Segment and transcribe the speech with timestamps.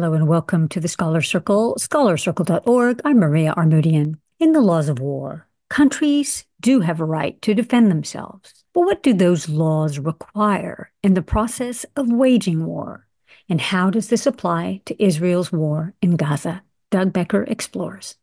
[0.00, 3.00] welcome to the Scholar Circle, scholarcircle.org.
[3.04, 4.18] I'm Maria Armoudian.
[4.38, 8.64] In the laws of war, countries do have a right to defend themselves.
[8.74, 13.08] But what do those laws require in the process of waging war?
[13.48, 16.62] And how does this apply to Israel's war in Gaza?
[16.90, 18.14] Doug Becker explores.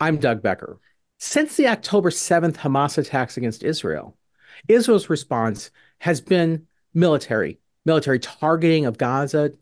[0.00, 0.80] I'm Doug Becker.
[1.18, 4.16] Since the October 7th Hamas attacks against Israel,
[4.66, 9.52] Israel's response has been military, military targeting of Gaza,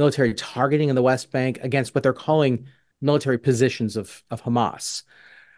[0.00, 2.64] military targeting in the West Bank against what they're calling
[3.02, 5.02] military positions of, of Hamas.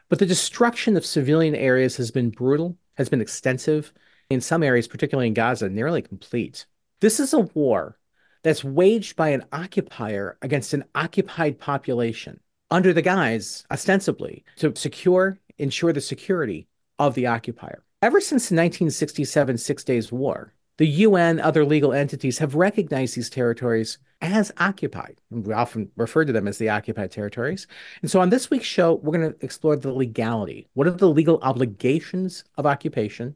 [0.09, 3.93] But the destruction of civilian areas has been brutal, has been extensive,
[4.31, 6.67] in some areas, particularly in Gaza, nearly complete.
[7.01, 8.01] This is a war
[8.43, 15.39] that's waged by an occupier against an occupied population under the guise, ostensibly, to secure,
[15.59, 16.67] ensure the security
[16.99, 17.85] of the occupier.
[18.03, 23.31] Ever since the 1967 Six Days War, the UN, other legal entities have recognized these
[23.31, 25.21] territories as occupied.
[25.31, 27.67] We often refer to them as the occupied territories.
[28.01, 30.69] And so on this week's show, we're going to explore the legality.
[30.75, 33.35] What are the legal obligations of occupation?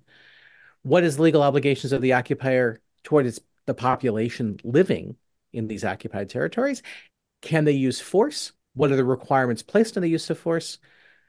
[0.82, 5.16] What is the legal obligations of the occupier toward its, the population living
[5.52, 6.82] in these occupied territories?
[7.42, 8.52] Can they use force?
[8.74, 10.78] What are the requirements placed on the use of force?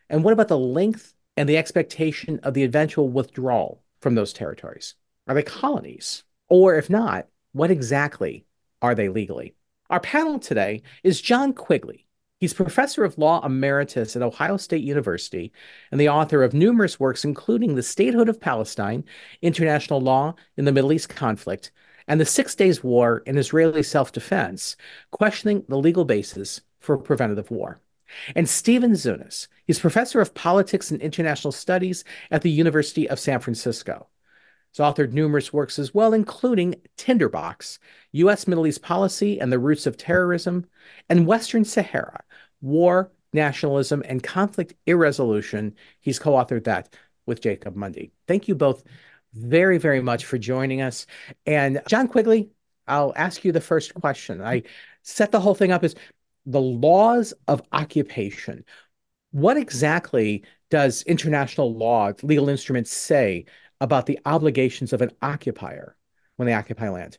[0.10, 4.94] And what about the length and the expectation of the eventual withdrawal from those territories?
[5.28, 6.24] Are they colonies?
[6.48, 8.46] Or if not, what exactly
[8.82, 9.56] are they legally?
[9.90, 12.06] Our panel today is John Quigley.
[12.40, 15.52] He's professor of law emeritus at Ohio State University
[15.92, 19.04] and the author of numerous works, including The Statehood of Palestine,
[19.42, 21.72] International Law in the Middle East Conflict,
[22.08, 24.76] and The Six Days War in Israeli Self Defense,
[25.10, 27.82] questioning the legal basis for preventative war.
[28.36, 33.40] And Stephen Zunes, he's professor of politics and international studies at the University of San
[33.40, 34.08] Francisco.
[34.72, 37.80] He's authored numerous works as well, including Tinderbox,
[38.14, 38.48] U.S.
[38.48, 40.66] Middle East Policy and the Roots of Terrorism,
[41.10, 42.24] and Western Sahara,
[42.62, 45.76] War, Nationalism, and Conflict Irresolution.
[46.00, 46.94] He's co authored that
[47.26, 48.12] with Jacob Mundy.
[48.28, 48.84] Thank you both
[49.34, 51.06] very, very much for joining us.
[51.46, 52.50] And John Quigley,
[52.88, 54.42] I'll ask you the first question.
[54.42, 54.64] I
[55.04, 55.96] set the whole thing up as
[56.46, 58.64] the laws of occupation.
[59.32, 63.46] What exactly does international law, legal instruments say
[63.82, 65.96] about the obligations of an occupier
[66.36, 67.18] when they occupy land?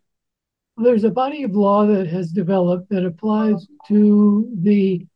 [0.76, 5.06] There's a body of law that has developed that applies to the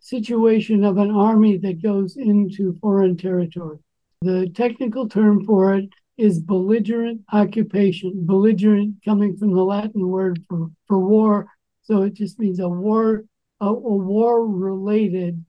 [0.00, 3.78] situation of an army that goes into foreign territory.
[4.22, 8.12] The technical term for it is belligerent occupation.
[8.26, 11.48] Belligerent coming from the Latin word for, for war.
[11.82, 13.24] So it just means a war,
[13.60, 15.44] a, a war related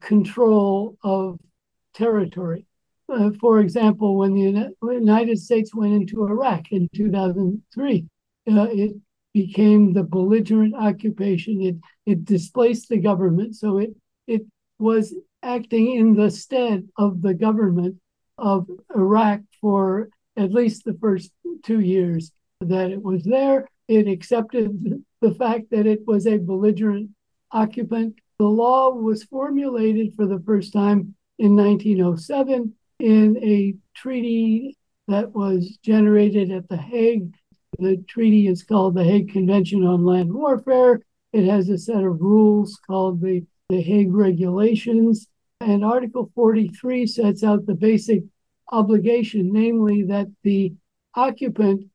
[0.00, 1.38] control of
[1.94, 2.67] territory
[3.08, 8.06] uh, for example, when the United States went into Iraq in 2003,
[8.50, 8.96] uh, it
[9.32, 11.62] became the belligerent occupation.
[11.62, 11.76] It
[12.06, 13.94] it displaced the government, so it
[14.26, 14.42] it
[14.78, 17.96] was acting in the stead of the government
[18.36, 21.32] of Iraq for at least the first
[21.64, 23.68] two years that it was there.
[23.88, 27.10] It accepted the fact that it was a belligerent
[27.50, 28.16] occupant.
[28.38, 34.76] The law was formulated for the first time in 1907 in a treaty
[35.06, 37.34] that was generated at The Hague.
[37.78, 41.00] The treaty is called the Hague Convention on Land Warfare.
[41.32, 45.28] It has a set of rules called the, the Hague Regulations.
[45.60, 48.22] And Article 43 sets out the basic
[48.70, 50.74] obligation, namely that the
[51.14, 51.86] occupant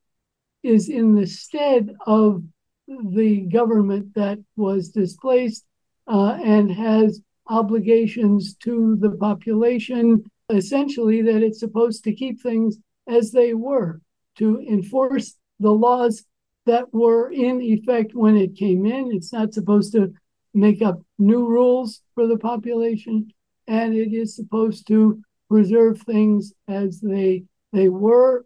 [0.63, 2.43] is in the stead of
[2.87, 5.65] the government that was displaced
[6.07, 13.31] uh, and has obligations to the population essentially that it's supposed to keep things as
[13.31, 14.01] they were,
[14.37, 16.25] to enforce the laws
[16.65, 19.11] that were in effect when it came in.
[19.11, 20.13] It's not supposed to
[20.53, 23.31] make up new rules for the population,
[23.67, 28.45] and it is supposed to preserve things as they they were.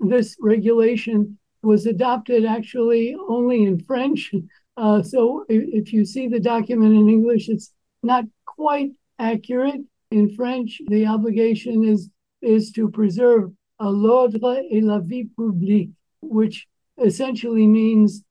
[0.00, 4.32] This regulation was adopted actually only in French.
[4.76, 7.72] Uh, so if, if you see the document in English, it's
[8.02, 12.10] not quite accurate in French, the obligation is,
[12.42, 15.90] is to preserve l'ordre et la vie publique,
[16.20, 16.66] which
[17.02, 18.22] essentially means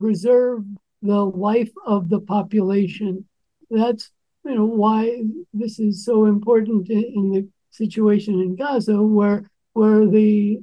[0.00, 0.64] preserve
[1.02, 3.24] the life of the population.
[3.70, 4.10] That's
[4.44, 5.22] you know why
[5.52, 10.60] this is so important in, in the situation in Gaza, where where the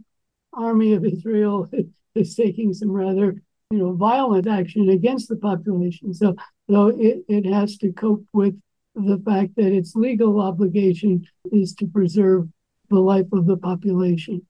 [0.54, 1.70] army of Israel
[2.16, 3.42] is taking some rather
[3.72, 6.14] you know violent action against the population.
[6.14, 6.36] So
[6.70, 8.60] so it, it has to cope with
[8.96, 12.48] the fact that its legal obligation is to preserve
[12.90, 14.42] the life of the population.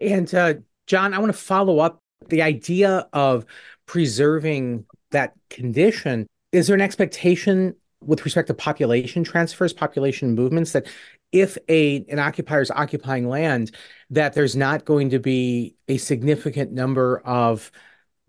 [0.00, 0.54] And uh,
[0.86, 3.46] John, I want to follow up the idea of
[3.86, 6.26] preserving that condition.
[6.52, 10.86] is there an expectation with respect to population transfers, population movements, that
[11.30, 13.70] if a an occupier is occupying land,
[14.10, 17.70] that there's not going to be a significant number of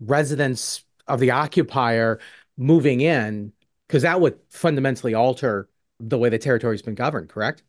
[0.00, 2.20] residents of the occupier
[2.56, 3.52] moving in,
[3.88, 5.68] because that would fundamentally alter
[6.00, 7.62] the way the territory's been governed, correct?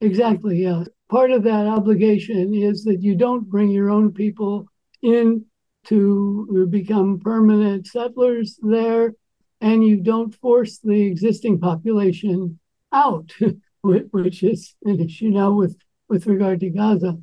[0.00, 0.84] Exactly, yeah.
[1.08, 4.66] Part of that obligation is that you don't bring your own people
[5.02, 5.44] in
[5.86, 9.14] to become permanent settlers there,
[9.60, 12.58] and you don't force the existing population
[12.92, 13.32] out,
[13.82, 15.76] which is an issue now with,
[16.08, 17.18] with regard to Gaza.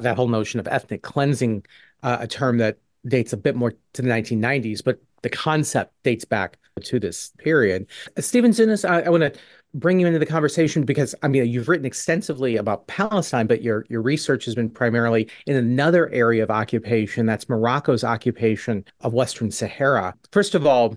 [0.00, 1.64] That whole notion of ethnic cleansing,
[2.02, 6.24] uh, a term that dates a bit more to the 1990s, but the concept dates
[6.24, 7.86] back to this period.
[8.18, 9.32] Stephen Zunes, I, I want to
[9.74, 13.86] bring you into the conversation because I mean you've written extensively about Palestine, but your
[13.88, 19.50] your research has been primarily in another area of occupation that's Morocco's occupation of Western
[19.50, 20.14] Sahara.
[20.32, 20.96] First of all,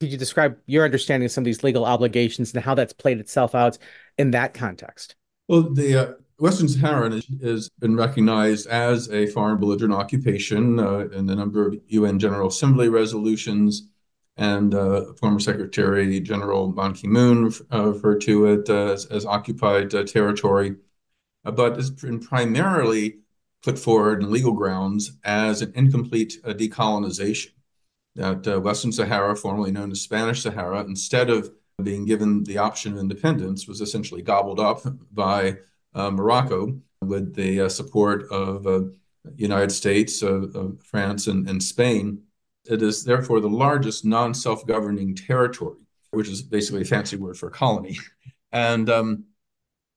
[0.00, 3.20] could you describe your understanding of some of these legal obligations and how that's played
[3.20, 3.78] itself out
[4.18, 5.14] in that context?
[5.48, 11.28] Well, the uh, Western Sahara has been recognized as a foreign belligerent occupation uh, in
[11.28, 13.90] a number of UN General Assembly resolutions
[14.38, 19.94] and uh, former Secretary General Ban Ki moon uh, referred to it as, as, occupied
[19.94, 20.76] uh, territory,
[21.44, 23.18] uh, but it's been primarily
[23.62, 27.50] put forward in legal grounds as an incomplete uh, decolonization.
[28.14, 31.52] That Western Sahara, formerly known as Spanish Sahara, instead of
[31.82, 34.82] being given the option of independence, was essentially gobbled up
[35.12, 35.58] by
[35.94, 38.94] Morocco with the support of the
[39.36, 40.22] United States,
[40.84, 42.22] France, and, and Spain
[42.66, 45.78] it is therefore the largest non self governing territory,
[46.10, 47.98] which is basically a fancy word for colony.
[48.52, 49.26] And um,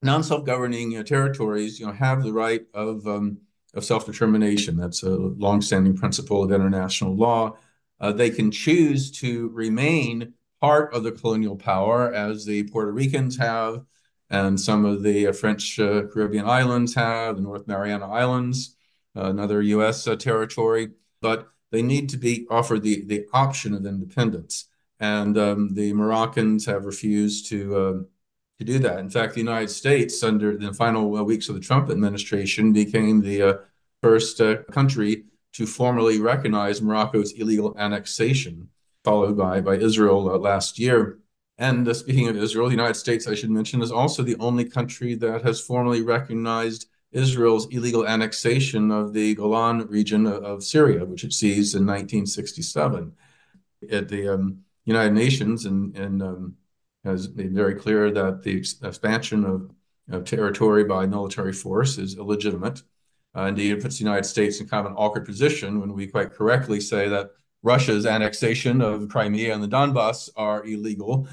[0.03, 3.39] non self governing uh, territories you know, have the right of, um,
[3.73, 4.77] of self determination.
[4.77, 7.57] That's a long standing principle of international law.
[7.99, 13.39] Uh, they can choose to remain part of the colonial power, as the Puerto Ricans
[13.39, 13.83] have,
[14.29, 18.75] and some of the French uh, Caribbean islands have, the North Mariana Islands,
[19.15, 20.91] uh, another US uh, territory.
[21.21, 24.69] But they need to be offered the, the option of independence.
[24.99, 27.93] And um, the Moroccans have refused to, uh,
[28.59, 28.99] to do that.
[28.99, 33.41] In fact, the United States, under the final weeks of the Trump administration, became the
[33.41, 33.53] uh,
[34.01, 35.23] first uh, country
[35.53, 38.69] to formally recognize Morocco's illegal annexation,
[39.03, 41.19] followed by, by Israel uh, last year.
[41.57, 44.65] And uh, speaking of Israel, the United States, I should mention, is also the only
[44.65, 51.23] country that has formally recognized Israel's illegal annexation of the Golan region of, Syria, which
[51.23, 53.13] it seized in 1967.
[53.91, 56.55] At the um, United Nations and, and um,
[57.05, 59.71] has made very clear that the expansion of,
[60.09, 62.81] of territory by military force is illegitimate.
[63.35, 66.07] Uh, indeed, it puts the United States in kind of an awkward position when we
[66.07, 67.31] quite correctly say that
[67.63, 71.27] Russia's annexation of Crimea and the Donbass are illegal,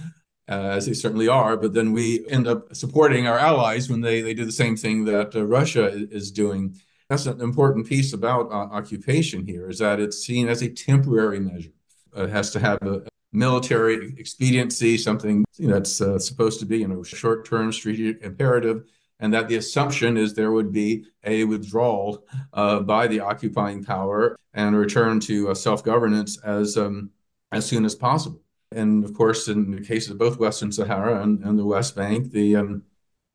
[0.48, 4.20] uh, as they certainly are, but then we end up supporting our allies when they,
[4.20, 6.76] they do the same thing that uh, Russia is doing.
[7.08, 11.40] That's an important piece about uh, occupation here is that it's seen as a temporary
[11.40, 11.72] measure.
[12.16, 17.02] it has to have a, military expediency, something that's uh, supposed to be, you know,
[17.02, 18.84] short-term strategic imperative,
[19.20, 24.36] and that the assumption is there would be a withdrawal uh, by the occupying power
[24.54, 27.10] and a return to uh, self-governance as um,
[27.52, 28.40] as soon as possible.
[28.72, 32.30] And of course, in the case of both Western Sahara and, and the West Bank,
[32.30, 32.82] the um,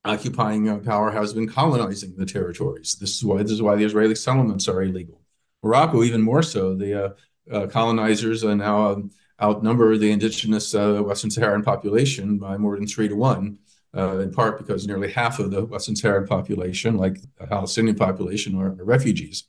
[0.05, 2.95] occupying uh, power has been colonizing the territories.
[2.99, 5.21] This is why this is why the Israeli settlements are illegal.
[5.63, 6.75] Morocco, even more so.
[6.75, 7.09] The uh,
[7.51, 9.11] uh, colonizers now um,
[9.41, 13.59] outnumber the indigenous uh, Western Saharan population by more than three to one.
[13.95, 18.53] Uh, in part because nearly half of the Western Saharan population, like the Palestinian population,
[18.59, 19.45] are, are refugees.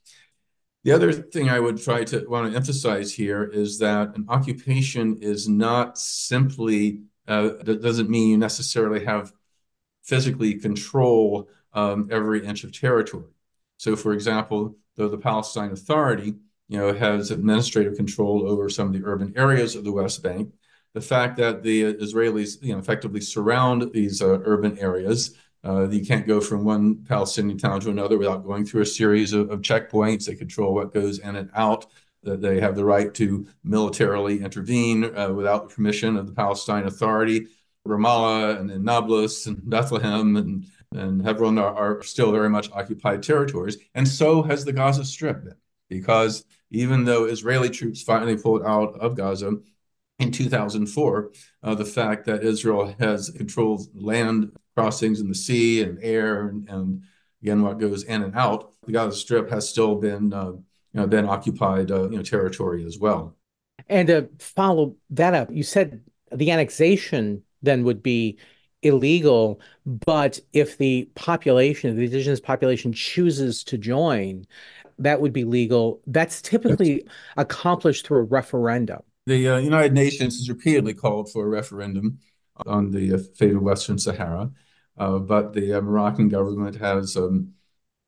[0.85, 5.17] The other thing I would try to want to emphasize here is that an occupation
[5.21, 9.33] is not simply, uh, that doesn't mean you necessarily have
[10.05, 13.33] physically control um, every inch of territory.
[13.79, 16.37] So, for example, though the Palestine Authority,
[16.69, 20.53] you know, has administrative control over some of the urban areas of the West Bank,
[20.97, 25.37] the fact that the Israelis, you know, effectively surround these uh, urban areas
[25.67, 29.33] uh, you can't go from one Palestinian town to another without going through a series
[29.33, 30.27] of, of checkpoints.
[30.27, 31.87] They control what goes in and out.
[32.23, 36.85] That they have the right to militarily intervene uh, without the permission of the Palestine
[36.85, 37.47] Authority.
[37.87, 43.23] Ramallah and, and Nablus and Bethlehem and, and Hebron are, are still very much occupied
[43.23, 43.77] territories.
[43.95, 45.57] And so has the Gaza Strip been,
[45.89, 49.59] because even though Israeli troops finally pulled out of Gaza,
[50.19, 51.31] in 2004,
[51.63, 56.69] uh, the fact that Israel has controlled land crossings in the sea and air, and,
[56.69, 57.03] and
[57.43, 60.63] again what goes in and out, the Gaza Strip has still been uh, you
[60.95, 63.37] know been occupied uh, you know territory as well.
[63.89, 68.39] And to follow that up, you said the annexation then would be
[68.83, 74.47] illegal, but if the population, the indigenous population chooses to join,
[74.99, 76.01] that would be legal.
[76.07, 77.07] That's typically
[77.37, 79.03] accomplished through a referendum.
[79.27, 82.21] The uh, United Nations has repeatedly called for a referendum
[82.65, 84.53] on the uh, fate of Western Sahara,
[84.97, 87.53] uh, but the uh, Moroccan government has um,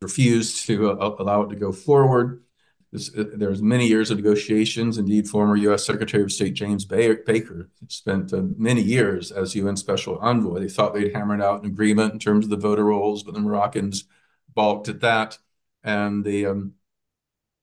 [0.00, 2.44] refused to uh, allow it to go forward.
[2.92, 4.96] This, uh, there's many years of negotiations.
[4.96, 5.84] Indeed, former U.S.
[5.84, 10.60] Secretary of State James Baker spent many years as UN Special Envoy.
[10.60, 13.40] They thought they'd hammered out an agreement in terms of the voter rolls, but the
[13.40, 14.04] Moroccans
[14.54, 15.37] balked at that,
[15.82, 16.75] and the um,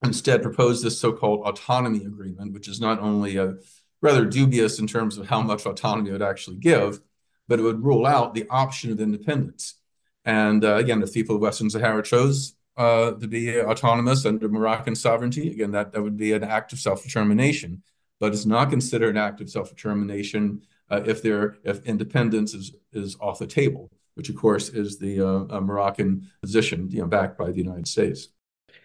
[0.05, 3.53] instead proposed this so-called autonomy agreement, which is not only a uh,
[4.01, 6.99] rather dubious in terms of how much autonomy it would actually give,
[7.47, 9.75] but it would rule out the option of independence.
[10.23, 14.95] And uh, again, if people of Western Sahara chose uh, to be autonomous under Moroccan
[14.95, 15.51] sovereignty.
[15.51, 17.83] Again, that, that would be an act of self-determination,
[18.19, 23.17] but it's not considered an act of self-determination uh, if there if independence is is
[23.19, 27.49] off the table, which of course is the uh, Moroccan position, you know, backed by
[27.49, 28.27] the United States.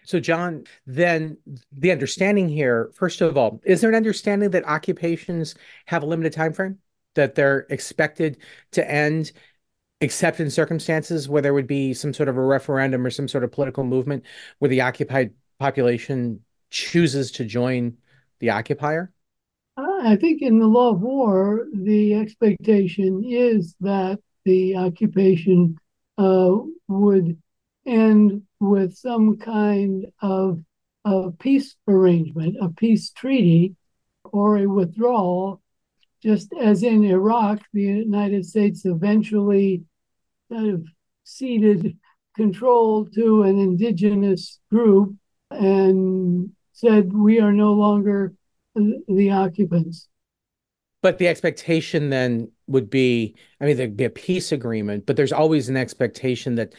[0.03, 1.37] So, John, then
[1.71, 5.55] the understanding here, first of all, is there an understanding that occupations
[5.85, 6.79] have a limited time frame?
[7.15, 8.37] That they're expected
[8.71, 9.31] to end
[9.99, 13.43] except in circumstances where there would be some sort of a referendum or some sort
[13.43, 14.23] of political movement
[14.59, 16.39] where the occupied population
[16.71, 17.97] chooses to join
[18.39, 19.11] the occupier?
[19.77, 25.77] I think in the law of war, the expectation is that the occupation
[26.17, 26.55] uh,
[26.87, 27.40] would
[27.85, 30.61] end with some kind of,
[31.05, 33.75] of peace arrangement, a peace treaty,
[34.25, 35.61] or a withdrawal.
[36.21, 39.83] Just as in Iraq, the United States eventually
[40.51, 40.85] kind of
[41.23, 41.97] ceded
[42.35, 45.15] control to an indigenous group
[45.49, 48.33] and said, We are no longer
[48.75, 50.07] the occupants.
[51.01, 55.33] But the expectation then would be I mean, there'd be a peace agreement, but there's
[55.33, 56.73] always an expectation that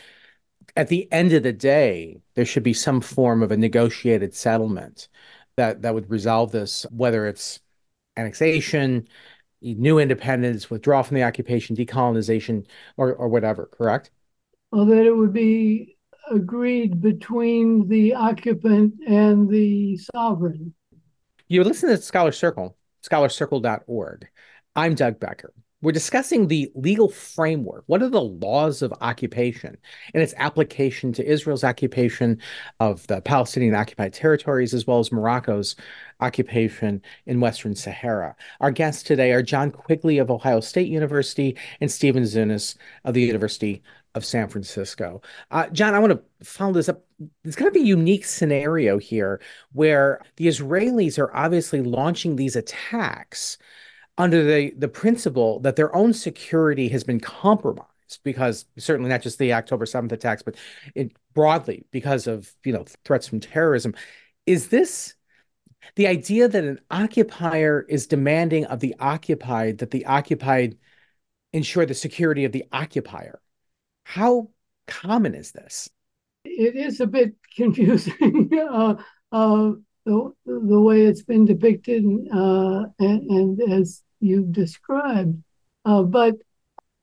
[0.76, 5.08] at the end of the day, there should be some form of a negotiated settlement
[5.56, 7.60] that, that would resolve this, whether it's
[8.16, 9.08] annexation,
[9.60, 12.66] new independence, withdrawal from the occupation, decolonization,
[12.96, 14.10] or, or whatever, correct?
[14.70, 15.96] Well, that it would be
[16.30, 20.74] agreed between the occupant and the sovereign.
[21.48, 24.28] You listen to Scholar Circle, scholarcircle.org.
[24.74, 25.52] I'm Doug Becker.
[25.82, 27.82] We're discussing the legal framework.
[27.86, 29.76] What are the laws of occupation
[30.14, 32.40] and its application to Israel's occupation
[32.78, 35.74] of the Palestinian occupied territories, as well as Morocco's
[36.20, 38.36] occupation in Western Sahara?
[38.60, 43.22] Our guests today are John Quigley of Ohio State University and Stephen Zunes of the
[43.22, 43.82] University
[44.14, 45.20] of San Francisco.
[45.50, 47.04] Uh, John, I want to follow this up.
[47.42, 49.40] It's going to be a unique scenario here
[49.72, 53.58] where the Israelis are obviously launching these attacks
[54.18, 57.88] under the the principle that their own security has been compromised
[58.24, 60.56] because certainly not just the October 7th attacks but
[60.94, 63.94] it broadly because of you know threats from terrorism.
[64.46, 65.14] Is this
[65.96, 70.76] the idea that an occupier is demanding of the occupied that the occupied
[71.52, 73.40] ensure the security of the occupier?
[74.04, 74.50] How
[74.86, 75.88] common is this?
[76.44, 78.96] It is a bit confusing uh,
[79.30, 79.72] uh,
[80.04, 85.42] the, the way it's been depicted uh, and, and, as you've described.
[85.84, 86.34] Uh, but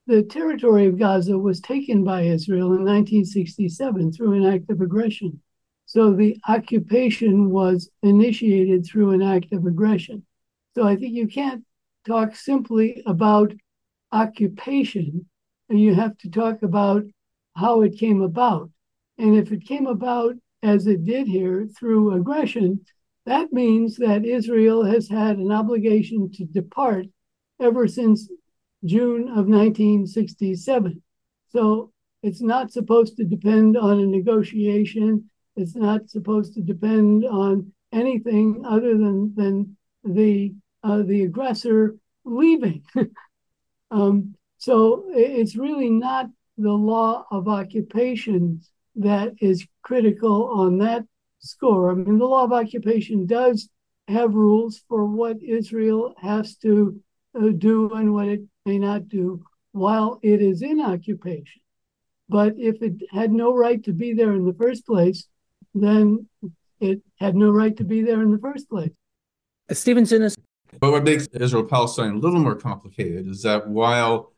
[0.07, 5.41] the territory of Gaza was taken by Israel in 1967 through an act of aggression.
[5.85, 10.25] So the occupation was initiated through an act of aggression.
[10.75, 11.63] So I think you can't
[12.05, 13.53] talk simply about
[14.11, 15.25] occupation,
[15.69, 17.03] and you have to talk about
[17.55, 18.69] how it came about.
[19.17, 22.81] And if it came about as it did here through aggression,
[23.25, 27.05] that means that Israel has had an obligation to depart
[27.61, 28.29] ever since
[28.85, 31.01] June of 1967.
[31.49, 31.91] So
[32.23, 35.29] it's not supposed to depend on a negotiation.
[35.55, 42.83] It's not supposed to depend on anything other than, than the, uh, the aggressor leaving.
[43.91, 48.61] um, so it's really not the law of occupation
[48.99, 51.05] that is critical on that
[51.39, 51.91] score.
[51.91, 53.69] I mean, the law of occupation does
[54.07, 56.99] have rules for what Israel has to
[57.35, 61.61] uh, do and what it may not do while it is in occupation.
[62.27, 65.27] But if it had no right to be there in the first place,
[65.73, 66.27] then
[66.79, 68.91] it had no right to be there in the first place.
[69.71, 70.35] Stephen Zunes.
[70.79, 74.33] But what makes Israel Palestine a little more complicated is that while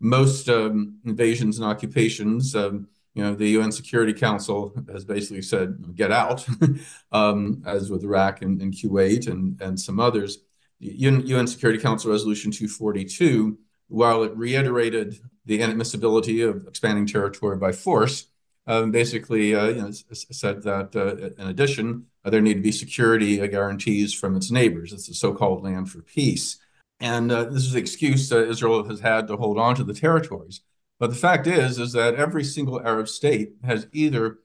[0.00, 5.96] most um, invasions and occupations um, you know, the UN Security Council has basically said,
[5.96, 6.46] get out,
[7.12, 10.40] um, as with Iraq and, and, Kuwait and, and some others.
[10.80, 13.56] The UN Security Council Resolution 242,
[13.88, 18.26] while it reiterated the inadmissibility of expanding territory by force,
[18.66, 22.72] um, basically uh, you know, said that uh, in addition, uh, there need to be
[22.72, 24.92] security uh, guarantees from its neighbors.
[24.92, 26.58] It's the so-called land for peace.
[27.00, 29.94] And uh, this is the excuse that Israel has had to hold on to the
[29.94, 30.60] territories.
[30.98, 34.38] But the fact is, is that every single Arab state has either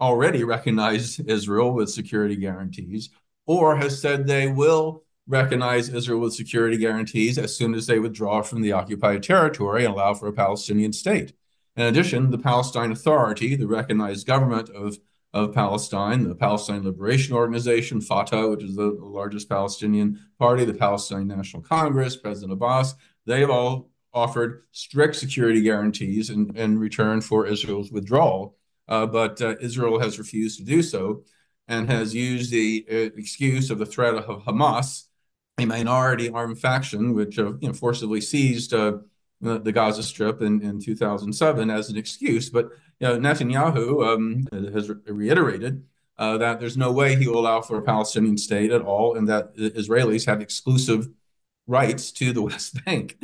[0.00, 3.10] already recognized Israel with security guarantees
[3.46, 8.42] or has said they will recognize Israel with security guarantees as soon as they withdraw
[8.42, 11.34] from the occupied territory and allow for a Palestinian state.
[11.76, 14.98] In addition, the Palestine Authority, the recognized government of,
[15.34, 21.28] of Palestine, the Palestine Liberation Organization, Fatah, which is the largest Palestinian party, the Palestine
[21.28, 22.94] National Congress, President Abbas,
[23.26, 28.56] they've all offered strict security guarantees in, in return for Israel's withdrawal.
[28.88, 31.22] Uh, but uh, Israel has refused to do so
[31.68, 35.04] and has used the uh, excuse of the threat of Hamas,
[35.58, 38.98] a minority armed faction which uh, you know, forcibly seized uh,
[39.40, 42.48] the Gaza Strip in, in 2007 as an excuse.
[42.50, 45.84] But you know, Netanyahu um, has re reiterated
[46.16, 49.28] uh, that there's no way he will allow for a Palestinian state at all, and
[49.28, 51.08] that Israelis have exclusive
[51.66, 53.16] rights to the West Bank.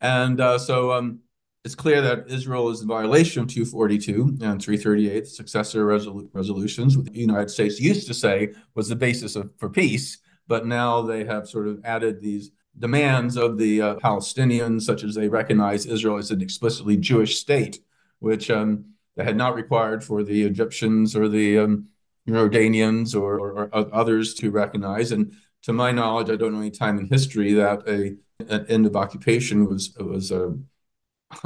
[0.00, 1.20] And uh, so um,
[1.64, 7.06] it's clear that Israel is in violation of 242 and 338, successor resol resolutions, what
[7.06, 10.18] the United States used to say was the basis of, for peace.
[10.48, 15.14] But now they have sort of added these demands of the uh, Palestinians, such as
[15.14, 17.80] they recognize Israel as an explicitly Jewish state,
[18.20, 18.84] which um,
[19.16, 21.88] they had not required for the Egyptians or the um,
[22.28, 25.12] Jordanians or, or, or, others to recognize.
[25.12, 25.32] And
[25.62, 28.16] to my knowledge, I don't know any time in history that a
[28.48, 30.50] an end of occupation was was uh,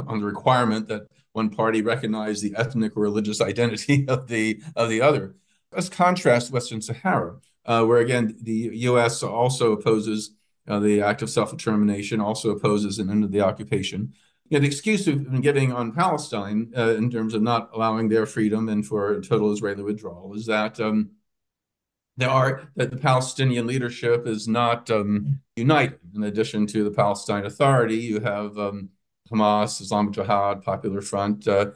[0.07, 4.89] on the requirement that one party recognize the ethnic or religious identity of the of
[4.89, 5.35] the other.
[5.71, 9.23] Let's contrast Western Sahara, uh, where again the U.S.
[9.23, 10.31] also opposes
[10.67, 14.13] uh, the act of self-determination also opposes an end of the occupation.
[14.49, 18.09] You know, the excuse we've been giving on Palestine uh, in terms of not allowing
[18.09, 21.11] their freedom and for total Israeli withdrawal is that um,
[22.17, 25.99] there are that the Palestinian leadership is not um, united.
[26.15, 28.89] In addition to the Palestine Authority, you have um,
[29.31, 31.71] Hamas, Islamic Jihad, Popular Front, uh,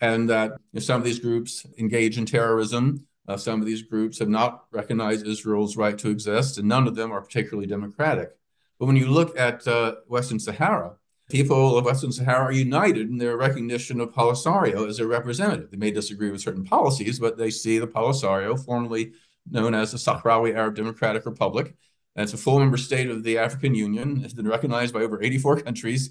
[0.00, 3.06] and that you know, some of these groups engage in terrorism.
[3.28, 6.94] Uh, some of these groups have not recognized Israel's right to exist, and none of
[6.94, 8.30] them are particularly democratic.
[8.78, 10.96] But when you look at uh, Western Sahara,
[11.30, 15.70] people of Western Sahara are united in their recognition of Polisario as a representative.
[15.70, 19.12] They may disagree with certain policies, but they see the Polisario, formerly
[19.50, 21.74] known as the Sahrawi Arab Democratic Republic,
[22.14, 24.22] and it's a full member state of the African Union.
[24.24, 26.10] It's been recognized by over 84 countries.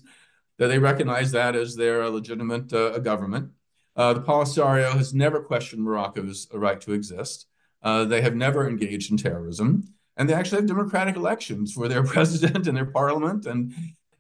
[0.58, 3.52] That they recognize that as their legitimate uh, government.
[3.96, 7.48] Uh, the Polisario has never questioned Morocco's right to exist.
[7.82, 12.04] Uh, they have never engaged in terrorism, and they actually have democratic elections for their
[12.13, 13.46] president and their parliament.
[13.46, 13.74] And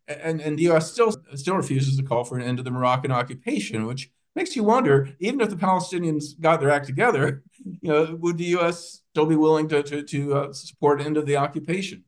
[0.07, 0.91] and and the U.S.
[0.91, 4.63] still still refuses to call for an end to the Moroccan occupation, which makes you
[4.63, 5.09] wonder.
[5.19, 7.43] Even if the Palestinians got their act together,
[7.81, 9.00] you know, would the U.S.
[9.11, 12.03] still be willing to to, to uh, support end of the occupation?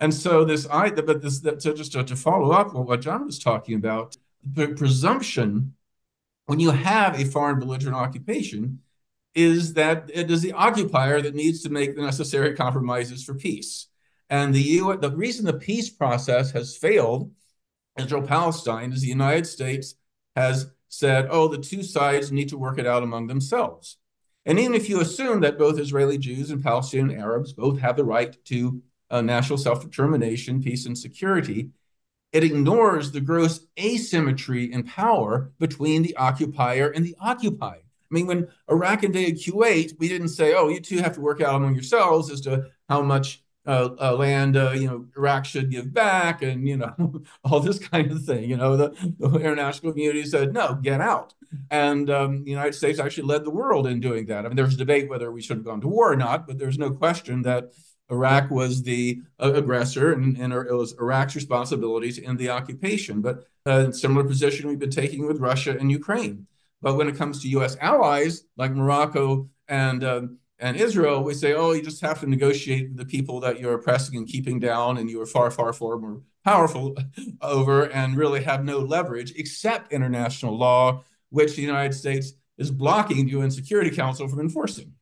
[0.00, 3.00] And so this, I, but this, that, so just to, to follow up on what
[3.00, 5.74] John was talking about, the presumption
[6.46, 8.80] when you have a foreign belligerent occupation
[9.34, 13.88] is that it is the occupier that needs to make the necessary compromises for peace.
[14.28, 17.30] And the U the reason the peace process has failed
[17.98, 19.94] Israel-Palestine is the United States
[20.36, 23.96] has said, oh, the two sides need to work it out among themselves.
[24.46, 28.04] And even if you assume that both Israeli Jews and Palestinian Arabs both have the
[28.04, 31.70] right to uh, national self-determination, peace, and security,
[32.32, 37.84] it ignores the gross asymmetry in power between the occupier and the occupied.
[38.10, 41.40] I mean, when Iraq invaded Kuwait, we didn't say, "Oh, you two have to work
[41.40, 45.70] out among yourselves as to how much uh, uh, land uh, you know Iraq should
[45.70, 48.50] give back," and you know all this kind of thing.
[48.50, 51.34] You know, the, the international community said, "No, get out,"
[51.70, 54.44] and um, the United States actually led the world in doing that.
[54.44, 56.78] I mean, there's debate whether we should have gone to war or not, but there's
[56.78, 57.72] no question that
[58.10, 63.22] Iraq was the uh, aggressor, and, and, it was Iraq's responsibility to end the occupation.
[63.22, 66.46] But a similar position we've been taking with Russia and Ukraine.
[66.82, 67.76] But when it comes to U.S.
[67.80, 72.88] allies like Morocco and um, and Israel, we say, oh, you just have to negotiate
[72.88, 75.98] with the people that you're oppressing and keeping down, and you are far, far, far
[75.98, 76.94] more powerful
[77.40, 81.02] over, and really have no leverage except international law,
[81.34, 84.92] which the United States is blocking the UN Security Council from enforcing.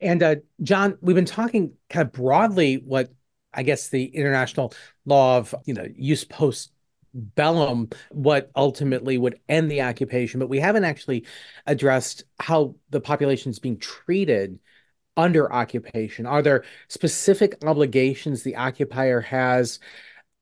[0.00, 3.10] And uh, John, we've been talking kind of broadly what
[3.52, 4.72] I guess the international
[5.06, 6.70] law of you know jus post
[7.12, 11.24] bellum what ultimately would end the occupation, but we haven't actually
[11.66, 14.60] addressed how the population is being treated
[15.16, 16.26] under occupation?
[16.26, 19.80] Are there specific obligations the occupier has?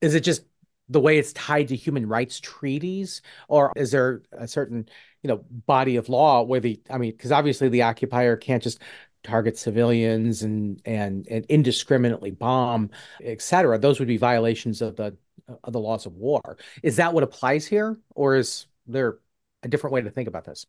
[0.02, 0.44] Is it just
[0.88, 4.86] the way it's tied to human rights treaties, or is there a certain
[5.24, 8.80] you know body of law where the I mean, because obviously the occupier can't just
[9.24, 12.90] target civilians and and and indiscriminately bomb,
[13.22, 15.16] et cetera Those would be violations of the
[15.64, 16.40] of the laws of war.
[16.82, 19.18] Is that what applies here, or is there
[19.62, 20.66] a different way to think about this?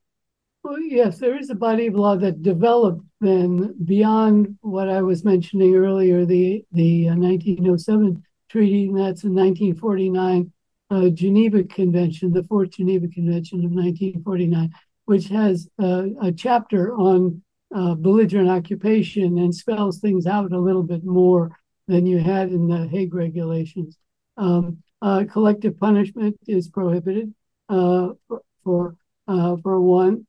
[0.63, 5.24] Well, yes, there is a body of law that developed then beyond what I was
[5.24, 10.52] mentioning earlier, the the uh, 1907 treaty, and that's the 1949
[10.89, 14.71] uh, Geneva Convention, the Fourth Geneva Convention of 1949,
[15.06, 17.41] which has uh, a chapter on
[17.76, 21.52] uh, belligerent occupation and spells things out a little bit more
[21.88, 23.98] than you had in the Hague regulations.
[24.38, 27.34] Um, uh, collective punishment is prohibited
[27.69, 28.95] uh, for for,
[29.28, 30.26] uh, for one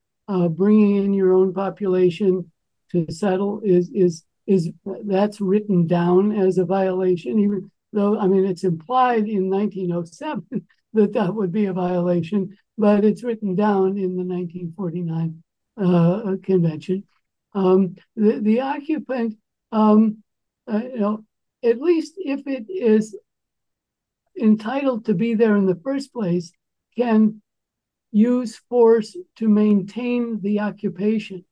[0.51, 2.51] bringing in your own population
[2.93, 4.71] to settle is is is
[5.05, 11.13] that's written down as a violation, even though I mean it's implied in 1907 that
[11.13, 15.43] that would be a violation, but it's written down in the 1949
[15.79, 17.05] uh, convention.
[17.55, 19.35] Um, the the occupant,
[19.73, 20.23] um,
[20.71, 21.25] uh, you know,
[21.63, 23.17] at least if it is
[24.41, 26.53] entitled to be there in the first place,
[26.97, 27.41] can
[28.13, 31.45] use force to maintain the occupation.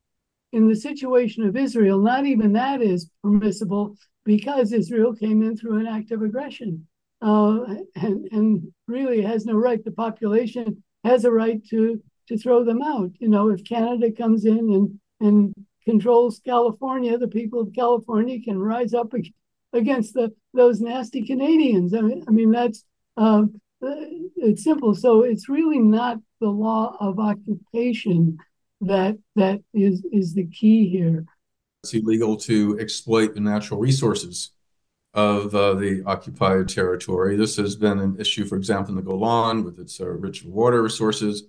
[0.53, 5.79] In the situation of Israel, not even that is permissible because Israel came in through
[5.79, 6.87] an act of aggression
[7.23, 7.65] uh,
[7.97, 9.85] and, and really has no right.
[9.85, 13.11] The population has a right to, to throw them out.
[13.19, 18.59] You know, if Canada comes in and, and controls California, the people of California can
[18.59, 19.13] rise up
[19.73, 21.95] against the, those nasty Canadians.
[21.95, 22.85] I mean, I mean that's
[23.17, 23.45] uh,
[24.37, 24.95] it's simple.
[24.95, 28.39] So it's really not the law of occupation
[28.81, 31.25] that that is is the key here.
[31.85, 34.53] It's illegal to exploit the natural resources
[35.12, 37.37] of uh, the occupied territory.
[37.37, 40.83] This has been an issue, for example, in the Golan with its uh, rich water
[40.83, 41.42] resources.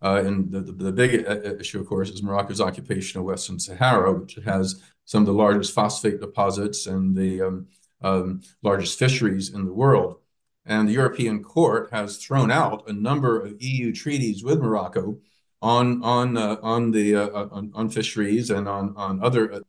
[0.00, 3.26] Uh, and the, the, the big uh, uh, issue, of course, is Morocco's occupation of
[3.26, 7.66] Western Sahara, which has some of the largest phosphate deposits and the um,
[8.00, 10.20] um, largest fisheries in the world.
[10.64, 15.18] And the European Court has thrown out a number of EU treaties with Morocco
[15.60, 19.62] on on uh, on the on, on, fisheries and on on other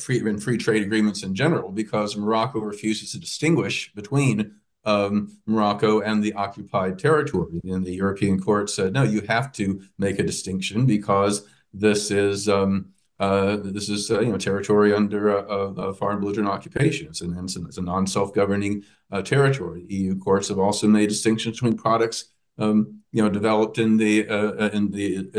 [0.00, 6.00] free and free trade agreements in general because Morocco refuses to distinguish between um, Morocco
[6.00, 7.60] and the occupied territory.
[7.64, 12.48] And the European Court said, no, you have to make a distinction because this is
[12.48, 17.08] um, uh, this is uh, you know territory under a, a foreign belligerent occupation.
[17.08, 19.84] It's, an, it's, a, it's a non-self-governing uh, territory.
[19.88, 22.26] EU courts have also made distinctions between products
[22.58, 25.30] um, you know developed in the uh, uh, in the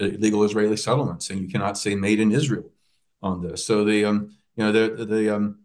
[0.00, 2.70] illegal Israeli settlements, and you cannot say made in Israel
[3.22, 3.64] on this.
[3.64, 5.60] So the um, you know the the um,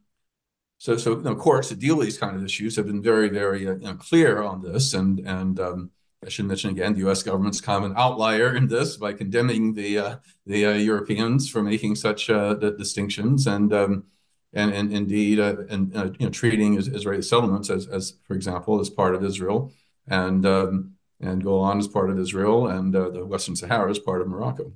[0.78, 3.30] so so you know, courts that deal with these kind of issues have been very
[3.30, 5.92] very you know, clear on this, and and um,
[6.26, 7.24] I should mention again, the U.S.
[7.24, 10.16] government's an outlier in this by condemning the uh,
[10.46, 14.06] the uh, Europeans for making such uh, distinctions and um,
[14.54, 18.80] and, and indeed uh, and uh, you know treating Israeli settlements as, as for example
[18.80, 19.72] as part of Israel
[20.08, 24.22] and um, and Golan as part of Israel and uh, the Western Sahara as part
[24.22, 24.72] of Morocco.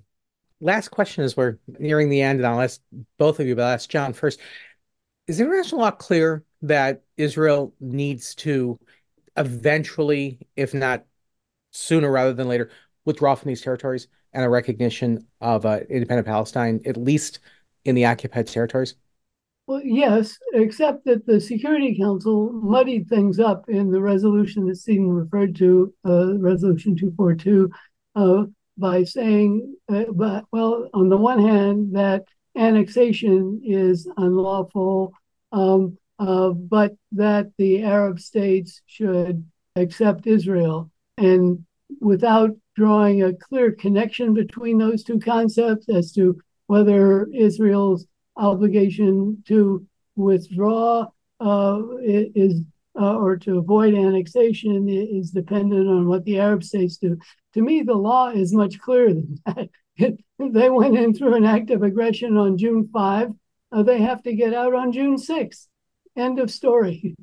[0.62, 2.80] Last question as we're nearing the end, and I'll ask
[3.17, 4.39] both of you, but I'll ask John first.
[5.28, 8.80] Is international law clear that Israel needs to
[9.38, 11.06] eventually, if not
[11.71, 12.69] sooner rather than later
[13.06, 17.39] withdraw from these territories and a recognition of uh, independent Palestine, at least
[17.86, 18.95] in the occupied territories?
[19.67, 25.10] Well, yes, except that the Security Council muddied things up in the resolution that Stephen
[25.10, 27.69] referred to, uh, Resolution 242,
[28.15, 28.43] uh,
[28.82, 32.26] by saying, uh, but, well, on the one hand, that
[32.58, 35.13] annexation is unlawful,
[35.54, 39.46] um, uh, but that the Arab states should
[39.78, 40.91] accept Israel.
[41.17, 41.65] And
[42.02, 49.86] without drawing a clear connection between those two concepts as to whether Israel's obligation to
[50.15, 51.08] withdraw
[51.39, 52.62] uh, is
[52.99, 57.17] uh, or to avoid annexation is dependent on what the Arab states do.
[57.54, 60.17] To me, the law is much clearer than that.
[60.39, 63.30] they went in through an act of aggression on June 5.
[63.71, 65.67] Uh, they have to get out on June 6.
[66.17, 67.15] End of story.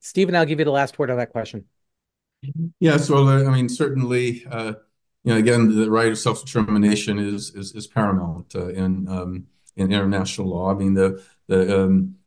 [0.00, 1.64] Stephen, I'll give you the last word on that question.
[2.78, 4.74] Yes, well, I mean, certainly, uh,
[5.24, 9.46] you know, again, the right of self-determination is is, is paramount uh, in um,
[9.76, 10.70] in international law.
[10.70, 12.23] I mean, the the um, uh,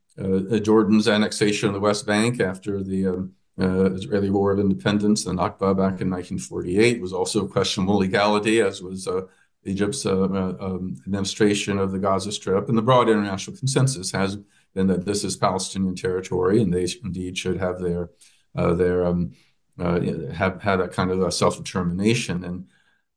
[0.61, 5.31] Jordan's annexation of the West Bank after the um, uh, Israeli War of Independence, the
[5.31, 9.21] Nakba back in 1948, was also questionable legality, as was uh,
[9.65, 14.37] Egypt's uh, uh, um, administration of the Gaza Strip, and the broad international consensus has
[14.73, 18.09] been that this is Palestinian territory, and they indeed should have their
[18.55, 19.31] uh, their um,
[19.79, 19.99] uh,
[20.31, 22.43] have had a kind of self determination.
[22.43, 22.67] And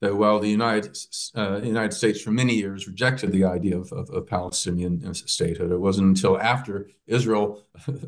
[0.00, 0.96] that while the United
[1.36, 5.78] uh, United States for many years rejected the idea of, of, of, Palestinian statehood, it
[5.78, 7.62] wasn't until after Israel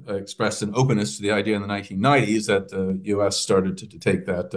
[0.09, 3.37] expressed an openness to the idea in the 1990s that the U.S.
[3.37, 4.55] started to, to take that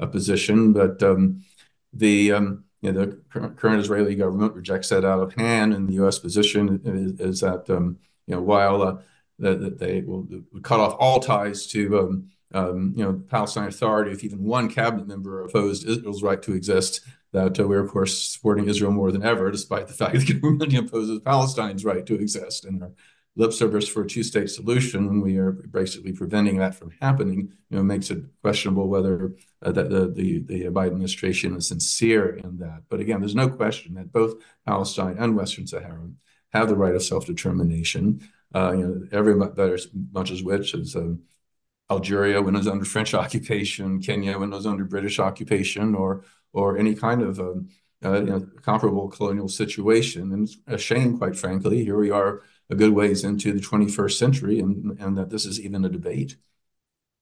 [0.00, 0.72] uh, position.
[0.72, 1.44] But um,
[1.92, 5.94] the um, you know, the current Israeli government rejects that out of hand, and the
[5.94, 6.18] U.S.
[6.18, 8.96] position is, is that um, you know while uh,
[9.38, 10.26] that, they will
[10.62, 15.06] cut off all ties to um, you know, the Palestine Authority, if even one cabinet
[15.06, 17.00] member opposed Israel's right to exist,
[17.32, 20.34] that uh, we're, of course, supporting Israel more than ever, despite the fact that the
[20.34, 22.64] government opposes Palestine's right to exist.
[22.64, 22.92] And our
[23.34, 27.76] lip service for a two-state solution, when we are basically preventing that from happening, you
[27.76, 32.58] know, makes it questionable whether uh, that the, the, the Biden administration is sincere in
[32.58, 32.82] that.
[32.90, 34.34] But again, there's no question that both
[34.66, 36.10] Palestine and Western Sahara
[36.52, 38.28] have the right of self-determination.
[38.54, 41.22] Uh, you know, every much as which is um,
[41.92, 46.24] Algeria when it was under French occupation, Kenya when it was under British occupation, or
[46.52, 47.68] or any kind of um,
[48.04, 50.32] uh, you know, comparable colonial situation.
[50.32, 51.84] And it's a shame, quite frankly.
[51.84, 55.60] Here we are, a good ways into the 21st century, and and that this is
[55.60, 56.36] even a debate.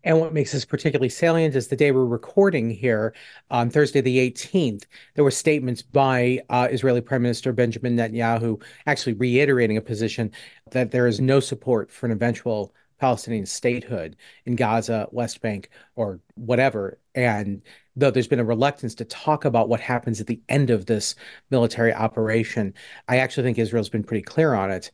[0.02, 3.14] And what makes this particularly salient is the day we're recording here
[3.50, 9.12] on Thursday, the 18th, there were statements by uh, Israeli Prime Minister Benjamin Netanyahu actually
[9.14, 10.33] reiterating a position
[10.70, 16.20] that there is no support for an eventual Palestinian statehood in Gaza, West Bank, or
[16.34, 16.98] whatever.
[17.14, 17.62] And
[17.96, 21.14] though there's been a reluctance to talk about what happens at the end of this
[21.50, 22.74] military operation,
[23.08, 24.90] I actually think Israel's been pretty clear on it.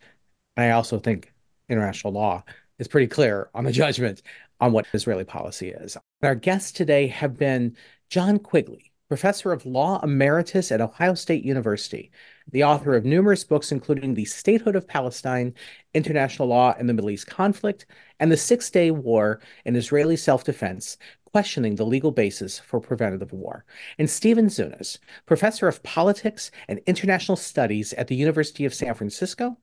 [0.57, 1.33] And I also think
[1.69, 2.45] international law
[2.79, 4.23] is pretty clear on the judgment
[4.61, 5.97] on what Israeli policy is.
[6.23, 7.77] Our guests today have been
[8.09, 12.11] John Quigley, professor of law emeritus at Ohio State University,
[12.51, 15.55] the author of numerous books, including The Statehood of Palestine,
[15.95, 17.87] International Law and the Middle East Conflict,
[18.19, 23.33] and The Six Day War and Israeli Self Defense, questioning the legal basis for preventative
[23.33, 23.65] war.
[23.99, 29.59] And Stephen Zunes, professor of politics and international studies at the University of San Francisco.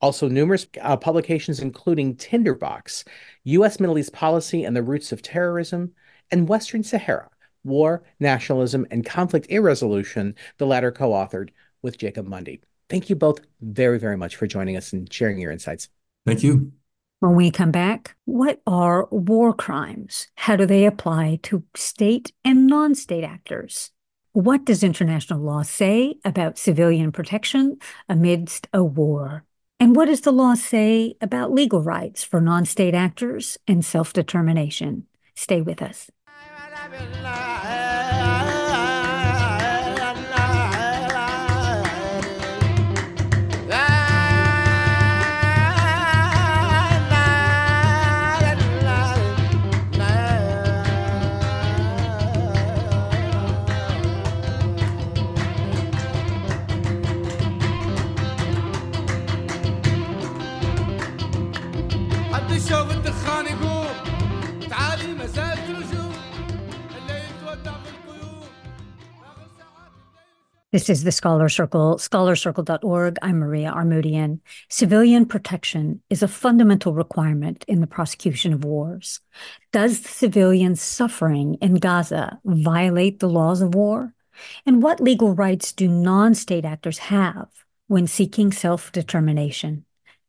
[0.00, 3.04] Also, numerous uh, publications, including Tinderbox,
[3.44, 3.80] U.S.
[3.80, 5.92] Middle East Policy and the Roots of Terrorism,
[6.30, 7.30] and Western Sahara,
[7.64, 11.50] War, Nationalism, and Conflict Irresolution, the latter co authored
[11.82, 12.60] with Jacob Mundy.
[12.88, 15.88] Thank you both very, very much for joining us and sharing your insights.
[16.26, 16.72] Thank you.
[17.20, 20.28] When we come back, what are war crimes?
[20.36, 23.90] How do they apply to state and non state actors?
[24.32, 29.44] What does international law say about civilian protection amidst a war?
[29.80, 34.12] And what does the law say about legal rights for non state actors and self
[34.12, 35.06] determination?
[35.34, 36.10] Stay with us.
[70.74, 73.16] This is the Scholar Circle, scholarcircle.org.
[73.22, 74.40] I'm Maria Armoudian.
[74.68, 79.20] Civilian protection is a fundamental requirement in the prosecution of wars.
[79.70, 84.14] Does the civilian suffering in Gaza violate the laws of war?
[84.66, 87.46] And what legal rights do non state actors have
[87.86, 89.84] when seeking self determination?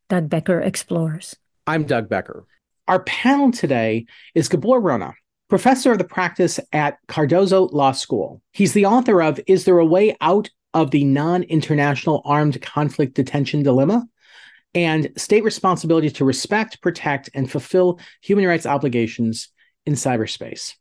[0.09, 1.35] Doug Becker explores.
[1.65, 2.45] I'm Doug Becker.
[2.87, 4.05] Our panel today
[4.35, 5.15] is Gabor Rona
[5.47, 8.41] professor of the practice at Cardozo Law School.
[8.51, 13.13] He's the author of Is There a Way Out of the Non International Armed Conflict
[13.13, 14.07] Detention Dilemma?
[14.75, 19.47] and State Responsibility to Respect, Protect, and Fulfill Human Rights Obligations
[19.85, 20.73] in Cyberspace.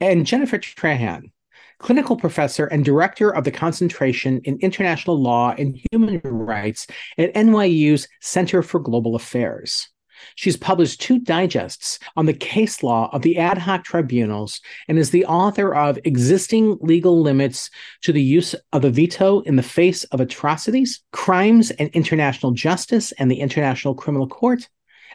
[0.00, 1.32] And Jennifer Trahan,
[1.78, 6.86] clinical professor and director of the concentration in international law and human rights
[7.18, 9.89] at NYU's Center for Global Affairs.
[10.34, 15.10] She's published two digests on the case law of the ad hoc tribunals and is
[15.10, 17.70] the author of Existing Legal Limits
[18.02, 23.12] to the Use of the Veto in the Face of Atrocities, Crimes and International Justice,
[23.12, 24.68] and the International Criminal Court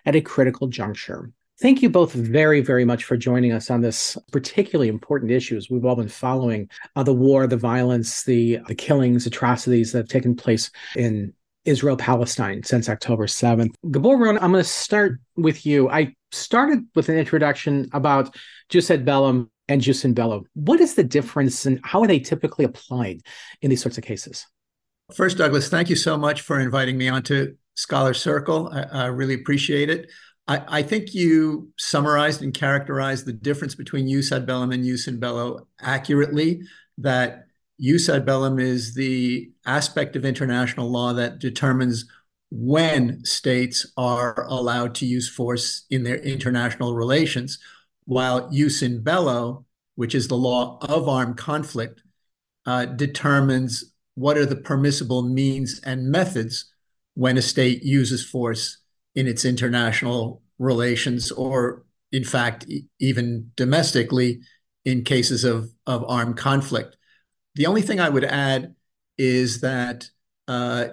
[0.05, 1.31] at a Critical Juncture.
[1.61, 5.69] Thank you both very, very much for joining us on this particularly important issues.
[5.69, 10.09] We've all been following uh, the war, the violence, the, the killings, atrocities that have
[10.09, 11.33] taken place in
[11.65, 13.73] Israel Palestine since October 7th.
[13.91, 15.89] Gabor Rona, I'm going to start with you.
[15.89, 18.35] I started with an introduction about
[18.69, 20.43] jus ad bellum and jus in bello.
[20.53, 23.21] What is the difference and how are they typically applied
[23.61, 24.45] in these sorts of cases?
[25.13, 28.69] First, Douglas, thank you so much for inviting me onto Scholar Circle.
[28.69, 30.09] I, I really appreciate it.
[30.47, 35.07] I, I, think you summarized and characterized the difference between jus ad bellum and jus
[35.07, 36.61] in bello accurately.
[36.99, 37.45] That
[37.79, 42.05] jus ad bellum is the aspect of international law that determines
[42.51, 47.59] when states are allowed to use force in their international relations,
[48.05, 52.01] while jus in bello, which is the law of armed conflict,
[52.65, 56.71] uh, determines what are the permissible means and methods
[57.15, 58.77] when a state uses force
[59.15, 62.65] in its international relations or in fact
[62.99, 64.39] even domestically
[64.85, 66.95] in cases of, of armed conflict
[67.55, 68.75] the only thing i would add
[69.17, 70.09] is that
[70.47, 70.85] uh,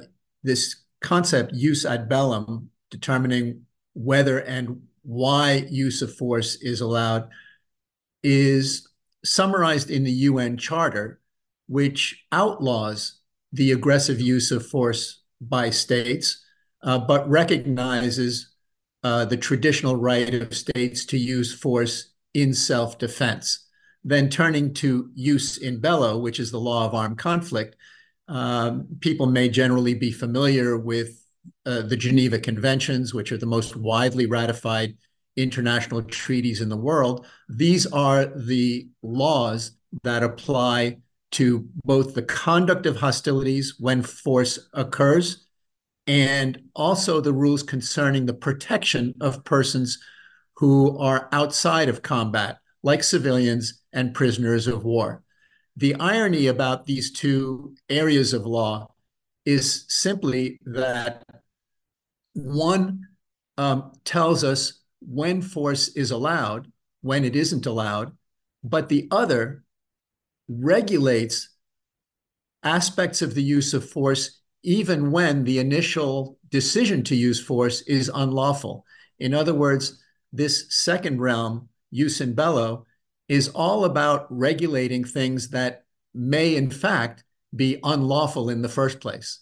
[0.43, 3.63] this concept jus ad bellum determining
[3.95, 7.29] whether and why use of force is allowed
[8.23, 8.89] is
[9.25, 11.21] summarized in the un charter
[11.67, 13.21] which outlaws
[13.53, 16.45] the aggressive use of force by states,
[16.83, 18.53] uh, but recognizes
[19.03, 23.67] uh, the traditional right of states to use force in self defense.
[24.05, 27.77] Then turning to jus in bello, which is the law of armed conflict,
[28.29, 31.25] um, people may generally be familiar with
[31.67, 34.97] uh, the Geneva Conventions, which are the most widely ratified
[35.37, 37.27] international treaties in the world.
[37.49, 40.99] These are the laws that apply
[41.33, 45.47] to both the conduct of hostilities when force occurs
[46.07, 49.99] and also the rules concerning the protection of persons
[50.57, 55.23] who are outside of combat, like civilians and prisoners of war.
[55.77, 58.93] The irony about these two areas of law
[59.45, 61.25] is simply that
[62.35, 63.07] one
[63.59, 68.13] um, tells us when force is allowed, when it isn't allowed,
[68.63, 69.65] but the other
[70.49, 71.49] regulates
[72.63, 78.11] aspects of the use of force even when the initial decision to use force is
[78.15, 78.85] unlawful.
[79.19, 80.01] In other words,
[80.33, 82.87] this second realm, jus in bello,
[83.33, 87.25] is all about regulating things that may, in fact,
[87.57, 89.41] be unlawful in the first place.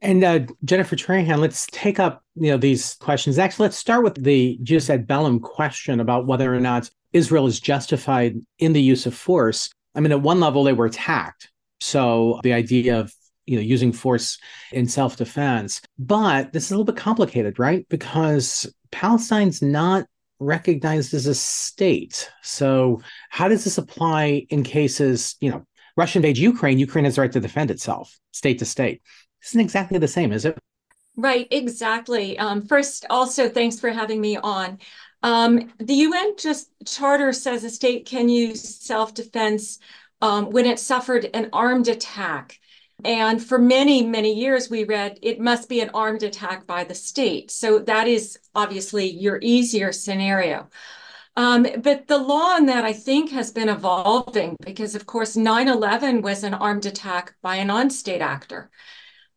[0.00, 3.38] And uh, Jennifer Trahan, let's take up you know these questions.
[3.38, 7.60] Actually, let's start with the jus ad bellum question about whether or not Israel is
[7.60, 9.68] justified in the use of force.
[9.94, 11.50] I mean, at one level, they were attacked.
[11.80, 13.12] So the idea of
[13.44, 14.38] you know using force
[14.72, 20.06] in self-defense but this is a little bit complicated right because palestine's not
[20.40, 22.30] recognized as a state.
[22.42, 27.20] So how does this apply in cases you know russia invades ukraine ukraine has the
[27.20, 29.02] right to defend itself state to state.
[29.40, 30.58] This isn't exactly the same is it?
[31.16, 32.38] Right exactly.
[32.38, 34.78] Um, first also thanks for having me on.
[35.22, 39.78] Um, the UN just charter says a state can use self-defense
[40.22, 42.58] um, when it suffered an armed attack.
[43.04, 46.94] And for many, many years, we read it must be an armed attack by the
[46.94, 47.50] state.
[47.50, 50.68] So that is obviously your easier scenario.
[51.36, 55.68] Um, but the law on that, I think, has been evolving because, of course, 9
[55.68, 58.70] 11 was an armed attack by a non state actor,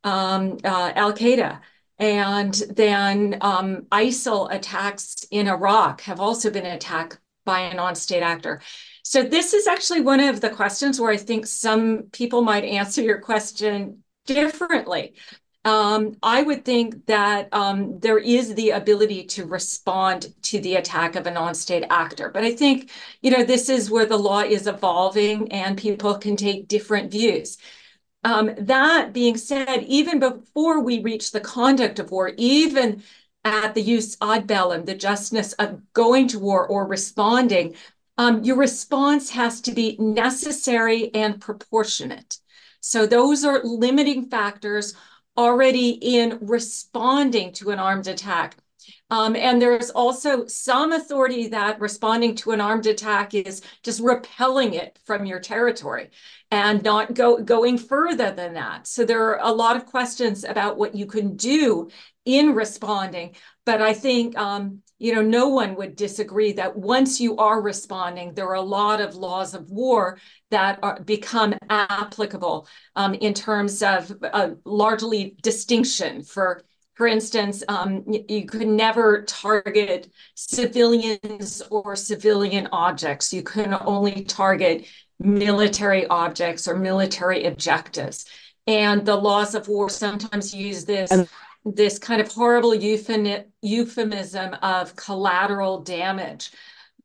[0.03, 1.61] um, uh, Al Qaeda.
[1.99, 7.95] And then um, ISIL attacks in Iraq have also been an attack by a non
[7.95, 8.61] state actor.
[9.03, 13.01] So this is actually one of the questions where I think some people might answer
[13.01, 15.13] your question differently.
[15.65, 21.15] Um, I would think that um, there is the ability to respond to the attack
[21.15, 22.29] of a non-state actor.
[22.29, 26.35] But I think, you know, this is where the law is evolving and people can
[26.35, 27.57] take different views.
[28.25, 33.03] Um, that being said, even before we reach the conduct of war, even
[33.45, 37.75] at the jus ad bellum, the justness of going to war or responding,
[38.17, 42.37] um, your response has to be necessary and proportionate.
[42.79, 44.93] So those are limiting factors
[45.37, 48.57] already in responding to an armed attack.
[49.09, 54.73] Um, and there's also some authority that responding to an armed attack is just repelling
[54.73, 56.09] it from your territory
[56.51, 58.87] and not go, going further than that.
[58.87, 61.89] So there are a lot of questions about what you can do
[62.25, 63.35] in responding.
[63.65, 68.33] But I think um, you know, no one would disagree that once you are responding,
[68.33, 70.17] there are a lot of laws of war
[70.49, 76.23] that are, become applicable um, in terms of uh, largely distinction.
[76.23, 83.33] For for instance, um, you, could never target civilians or civilian objects.
[83.33, 84.85] You can only target
[85.19, 88.25] military objects or military objectives.
[88.67, 91.11] And the laws of war sometimes use this.
[91.11, 91.27] And
[91.65, 96.51] this kind of horrible euphemism of collateral damage.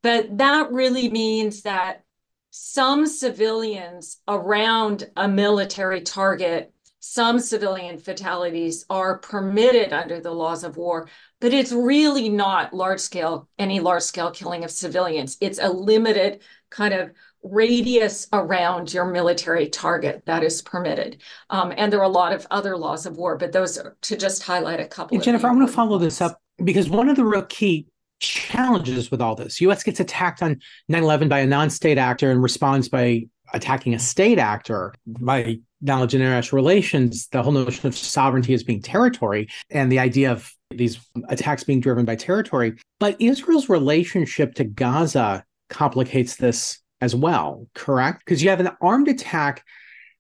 [0.03, 2.05] But that really means that
[2.51, 10.77] some civilians around a military target, some civilian fatalities are permitted under the laws of
[10.77, 11.09] war,
[11.41, 15.37] but it's really not large scale, any large scale killing of civilians.
[15.41, 17.13] It's a limited kind of
[17.43, 21.19] radius around your military target that is permitted.
[21.51, 24.17] Um, and there are a lot of other laws of war, but those are to
[24.17, 25.19] just highlight a couple.
[25.19, 27.87] Jennifer, I want to follow this up because one of the real key
[28.21, 29.83] challenges with all this, U.S.
[29.83, 30.61] gets attacked on
[30.91, 34.95] 9/11 by a non-state actor and responds by attacking a state actor.
[35.07, 40.01] By knowledge in international relations, the whole notion of sovereignty as being territory and the
[40.01, 42.75] idea of these attacks being driven by territory.
[42.99, 48.25] But Israel's relationship to Gaza complicates this as well, correct?
[48.25, 49.65] Because you have an armed attack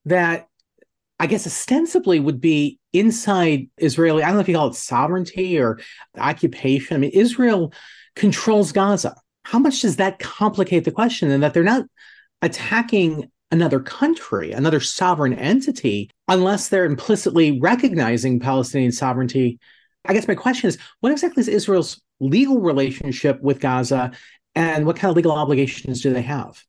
[0.05, 0.47] that
[1.20, 5.59] I guess ostensibly would be inside Israeli, I don't know if you call it sovereignty
[5.59, 5.81] or
[6.16, 6.95] occupation.
[6.97, 7.72] I mean, Israel
[8.14, 9.16] controls Gaza.
[9.45, 11.31] How much does that complicate the question?
[11.31, 11.87] And that they're not
[12.43, 19.59] attacking another country, another sovereign entity, unless they're implicitly recognizing Palestinian sovereignty.
[20.05, 24.12] I guess my question is what exactly is Israel's legal relationship with Gaza
[24.55, 26.62] and what kind of legal obligations do they have?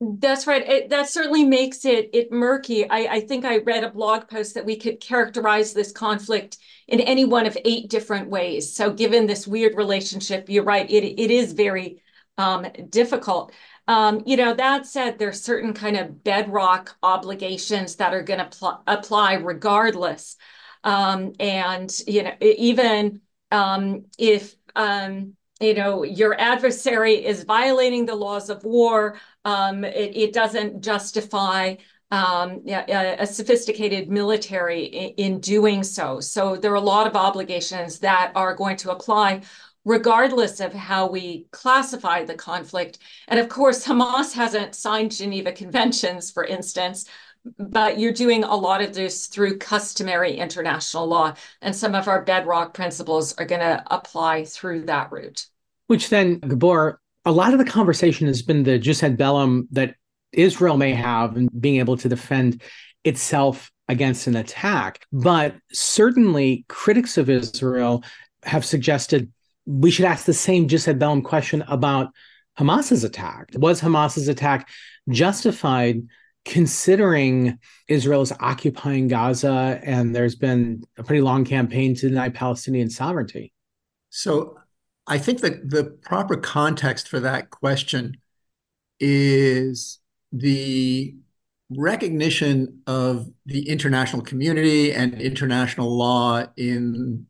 [0.00, 0.66] That's right.
[0.66, 2.88] It, that certainly makes it it murky.
[2.88, 7.00] I, I think I read a blog post that we could characterize this conflict in
[7.00, 8.72] any one of eight different ways.
[8.72, 10.88] So, given this weird relationship, you're right.
[10.88, 12.00] It it is very
[12.38, 13.52] um, difficult.
[13.88, 18.56] Um, you know, that said, there's certain kind of bedrock obligations that are going to
[18.56, 20.36] pl- apply regardless.
[20.84, 23.20] Um, and you know, even
[23.50, 29.18] um, if um, you know your adversary is violating the laws of war
[29.48, 31.74] um, it, it, doesn't justify
[32.10, 37.16] um, a, a, sophisticated military in, in, doing so so there are a lot of
[37.16, 39.40] obligations that are going to apply
[39.84, 46.30] regardless of how we classify the conflict and of course hamas hasn't signed geneva conventions
[46.30, 47.06] for instance
[47.58, 51.34] but you're doing a lot of this through customary international law.
[51.62, 55.46] And some of our bedrock principles are going to apply through that route.
[55.86, 59.96] Which then, Gabor, a lot of the conversation has been the jus ad bellum that
[60.32, 62.62] Israel may have and being able to defend
[63.04, 65.04] itself against an attack.
[65.12, 68.02] But certainly, critics of Israel
[68.44, 69.30] have suggested
[69.66, 72.08] we should ask the same jus ad bellum question about
[72.56, 73.50] Hamas's attack.
[73.56, 74.70] Was Hamas's attack
[75.10, 76.00] justified
[76.46, 77.58] considering
[77.88, 83.52] Israel is occupying Gaza and there's been a pretty long campaign to deny Palestinian sovereignty.
[84.08, 84.56] So
[85.08, 88.18] I think that the proper context for that question
[89.00, 90.00] is
[90.32, 91.16] the
[91.70, 97.26] recognition of the international community and international law in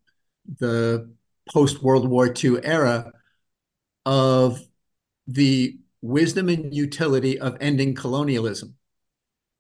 [0.59, 1.09] the
[1.49, 3.13] post World War II era
[4.05, 4.61] of
[5.29, 8.75] the wisdom and utility of ending colonialism.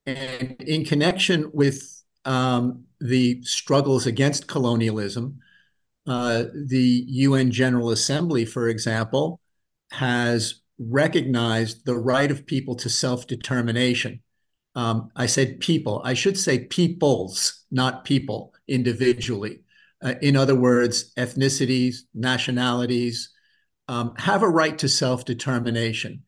[0.07, 5.41] And in connection with um, the struggles against colonialism,
[6.09, 9.41] uh, the UN General Assembly, for example,
[9.93, 14.23] has recognized the right of people to self determination.
[14.75, 19.61] Um, I said people, I should say peoples, not people individually.
[20.03, 23.31] Uh, in other words, ethnicities, nationalities
[23.89, 26.23] um, have a right to self determination.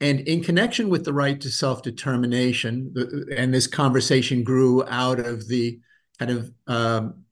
[0.00, 2.94] And in connection with the right to self determination,
[3.36, 5.80] and this conversation grew out of the
[6.18, 7.24] kind of um,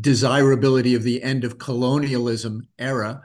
[0.00, 3.22] desirability of the end of colonialism era,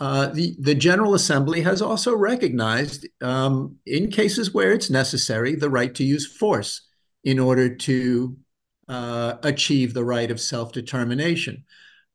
[0.00, 5.70] uh, the, the General Assembly has also recognized, um, in cases where it's necessary, the
[5.70, 6.82] right to use force
[7.24, 8.36] in order to
[8.88, 11.64] uh, achieve the right of self determination.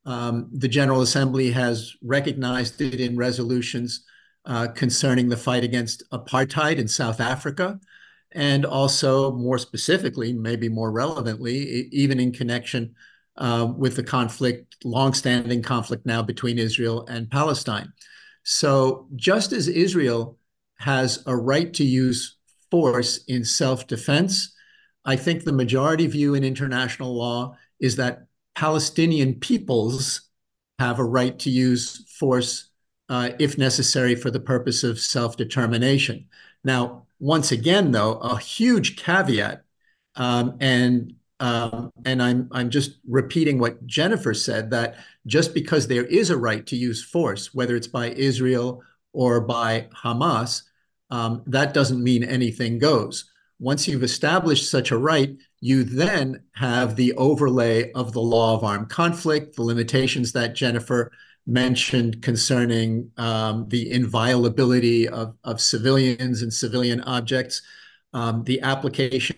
[0.05, 4.05] Um, the General Assembly has recognized it in resolutions
[4.45, 7.79] uh, concerning the fight against apartheid in South Africa,
[8.31, 12.95] and also more specifically, maybe more relevantly, even in connection
[13.37, 17.91] uh, with the conflict, longstanding conflict now between Israel and Palestine.
[18.43, 20.37] So, just as Israel
[20.77, 22.37] has a right to use
[22.69, 24.53] force in self defense,
[25.05, 30.29] I think the majority view in international law is that Palestinian peoples
[30.79, 32.69] have a right to use force
[33.09, 36.27] uh, if necessary for the purpose of self determination.
[36.63, 39.63] Now, once again, though, a huge caveat,
[40.15, 44.95] um, and um, and I'm I'm just repeating what Jennifer said that
[45.27, 48.81] just because there is a right to use force, whether it's by Israel
[49.11, 50.61] or by Hamas,
[51.09, 53.29] um, that doesn't mean anything goes.
[53.59, 58.63] Once you've established such a right, you then have the overlay of the law of
[58.63, 61.11] armed conflict, the limitations that Jennifer
[61.45, 67.61] mentioned concerning um, the inviolability of, of civilians and civilian objects,
[68.13, 69.35] um, the application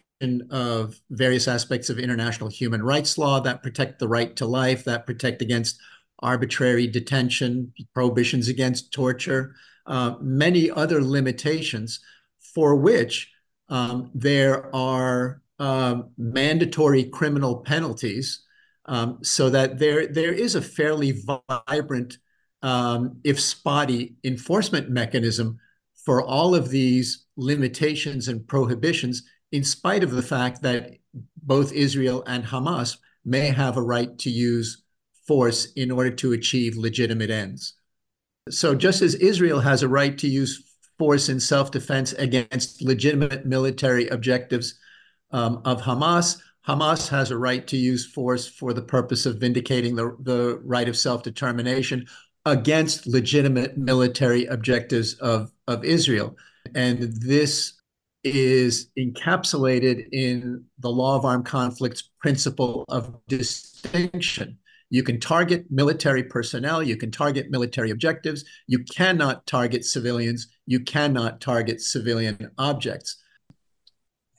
[0.52, 5.06] of various aspects of international human rights law that protect the right to life, that
[5.06, 5.80] protect against
[6.20, 9.56] arbitrary detention, prohibitions against torture,
[9.86, 12.00] uh, many other limitations
[12.40, 13.32] for which
[13.70, 18.46] um, there are um, mandatory criminal penalties
[18.86, 21.24] um, so that there there is a fairly
[21.68, 22.18] vibrant,
[22.62, 25.60] um, if spotty, enforcement mechanism
[26.06, 29.24] for all of these limitations and prohibitions,
[29.56, 30.98] in spite of the fact that
[31.42, 34.84] both Israel and Hamas may have a right to use
[35.26, 37.76] force in order to achieve legitimate ends.
[38.50, 43.46] So, just as Israel has a right to use force in self defense against legitimate
[43.46, 44.78] military objectives
[45.32, 46.38] um, of Hamas,
[46.68, 50.90] Hamas has a right to use force for the purpose of vindicating the, the right
[50.90, 52.06] of self determination
[52.46, 56.36] against legitimate military objectives of, of Israel.
[56.76, 57.75] And this
[58.26, 64.58] is encapsulated in the law of armed conflicts principle of distinction.
[64.90, 70.80] You can target military personnel, you can target military objectives, you cannot target civilians, you
[70.80, 73.22] cannot target civilian objects.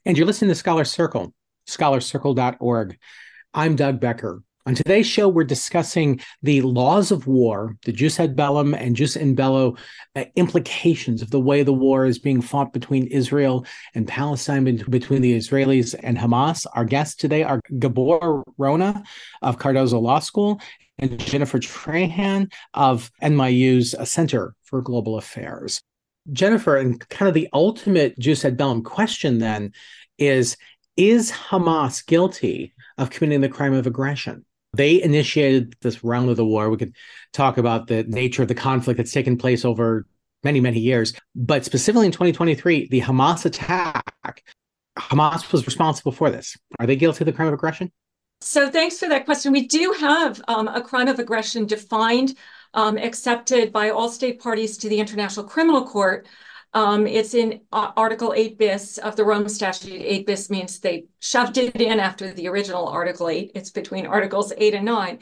[0.05, 1.33] And you're listening to Scholar Circle
[1.69, 2.97] scholarcircle.org.
[3.53, 4.43] I'm Doug Becker.
[4.67, 9.15] On today's show, we're discussing the laws of war, the jus ad bellum and jus
[9.15, 9.77] in bello
[10.17, 13.65] uh, implications of the way the war is being fought between Israel
[13.95, 16.67] and Palestine, between the Israelis and Hamas.
[16.75, 19.05] Our guests today are Gabor Rona
[19.41, 20.61] of Cardozo Law School
[20.99, 25.81] and Jennifer Trahan of NYU's Center for Global Affairs.
[26.33, 29.73] Jennifer, and kind of the ultimate jus ad bellum question then
[30.19, 30.57] is
[30.97, 34.45] is Hamas guilty of committing the crime of aggression?
[34.77, 36.71] They initiated this round of the war.
[36.71, 36.95] We could
[37.33, 40.07] talk about the nature of the conflict that's taken place over
[40.45, 41.15] many, many years.
[41.35, 44.45] But specifically in 2023, the Hamas attack,
[44.99, 46.57] Hamas was responsible for this.
[46.79, 47.93] Are they guilty of the crime of aggression?
[48.41, 49.53] So thanks for that question.
[49.53, 52.37] We do have um, a crime of aggression defined,
[52.75, 56.27] um, accepted by all state parties to the International Criminal Court.
[56.77, 59.99] Um, it's in uh, Article 8 bis of the Rome Statute.
[59.99, 63.53] 8 bis means they shoved it in after the original Article 8.
[63.55, 65.19] It's between Articles 8 and 9.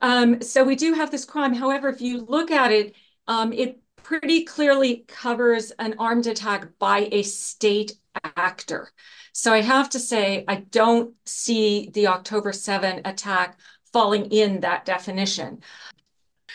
[0.00, 1.52] Um, so we do have this crime.
[1.52, 2.94] However, if you look at it,
[3.28, 7.92] um, it pretty clearly covers an armed attack by a state
[8.34, 8.90] actor.
[9.34, 13.58] So I have to say, I don't see the October 7 attack
[13.92, 15.60] falling in that definition.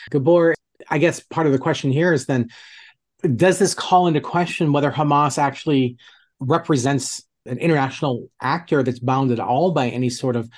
[0.10, 0.56] Gabor,
[0.90, 2.50] I guess part of the question here is then
[3.36, 5.98] does this call into question whether Hamas actually
[6.40, 10.50] represents an international actor that's bound at all by any sort of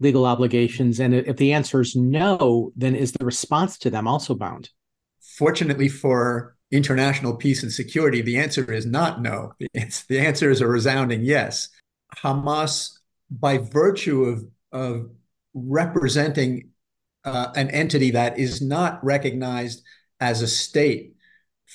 [0.00, 1.00] legal obligations?
[1.00, 4.70] And if the answer is no, then is the response to them also bound?
[5.20, 9.54] Fortunately for international peace and security, the answer is not no.
[10.08, 11.68] The answer is a resounding yes.
[12.16, 12.90] Hamas,
[13.30, 15.10] by virtue of, of
[15.54, 16.70] representing
[17.24, 19.82] uh, an entity that is not recognized
[20.20, 21.14] as a state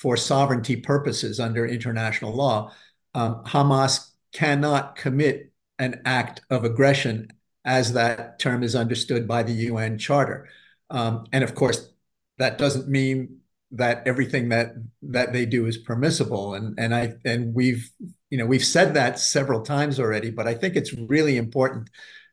[0.01, 2.71] for sovereignty purposes under international law,
[3.15, 7.29] um, Hamas cannot commit an act of aggression
[7.65, 10.47] as that term is understood by the UN Charter.
[10.89, 11.89] Um, and of course,
[12.37, 13.39] that doesn't mean
[13.71, 16.53] that everything that that they do is permissible.
[16.53, 17.89] And and I and we've
[18.29, 21.89] you know we've said that several times already, but I think it's really important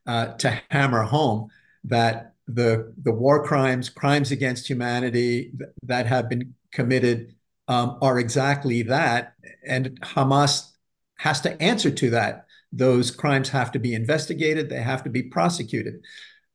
[0.07, 1.49] uh, to hammer home
[1.85, 5.53] that the the war crimes, crimes against humanity
[5.83, 7.35] that have been committed
[7.69, 9.35] um, are exactly that.
[9.67, 10.71] And Hamas
[11.19, 12.47] has to answer to that.
[12.73, 16.05] Those crimes have to be investigated, they have to be prosecuted.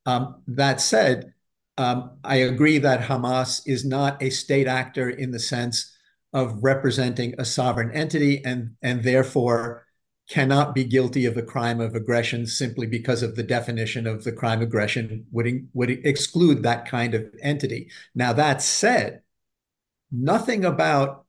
[0.06, 1.34] Um, that said,
[1.78, 5.96] um, I agree that Hamas is not a state actor in the sense
[6.34, 9.88] of representing a sovereign entity and, and therefore
[10.30, 14.32] cannot be guilty of the crime of aggression simply because of the definition of the
[14.32, 17.90] crime aggression would, would exclude that kind of entity.
[18.14, 19.22] Now, that said,
[20.12, 21.26] nothing about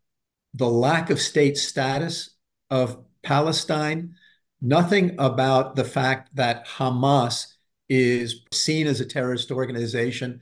[0.55, 2.31] the lack of state status
[2.71, 4.15] of Palestine,
[4.61, 7.47] nothing about the fact that Hamas
[7.89, 10.41] is seen as a terrorist organization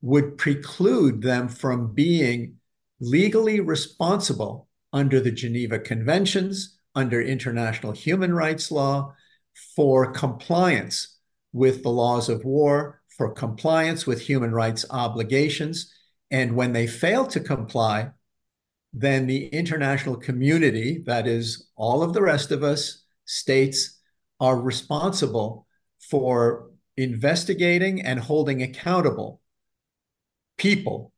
[0.00, 2.56] would preclude them from being
[3.00, 9.14] legally responsible under the Geneva Conventions, under international human rights law,
[9.74, 11.18] for compliance
[11.52, 15.92] with the laws of war, for compliance with human rights obligations,
[16.30, 18.10] and when they fail to comply,
[18.92, 24.00] then the international community, that is, all of the rest of us, states,
[24.40, 25.66] are responsible
[25.98, 29.40] for investigating and holding accountable
[30.56, 31.12] people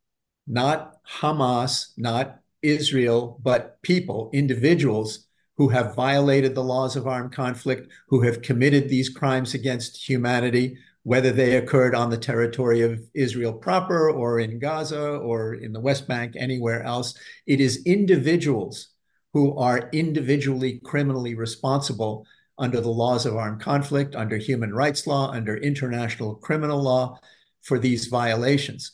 [0.49, 7.93] not Hamas, not Israel, but people, individuals who have violated the laws of armed conflict,
[8.09, 13.53] who have committed these crimes against humanity, whether they occurred on the territory of Israel
[13.53, 17.15] proper or in Gaza or in the West Bank, anywhere else.
[17.47, 18.89] It is individuals
[19.33, 22.27] who are individually criminally responsible
[22.59, 27.19] under the laws of armed conflict, under human rights law, under international criminal law
[27.63, 28.93] for these violations.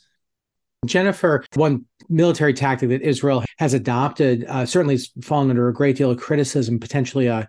[0.87, 5.97] Jennifer, one military tactic that Israel has adopted, uh, certainly has fallen under a great
[5.97, 7.49] deal of criticism, potentially a,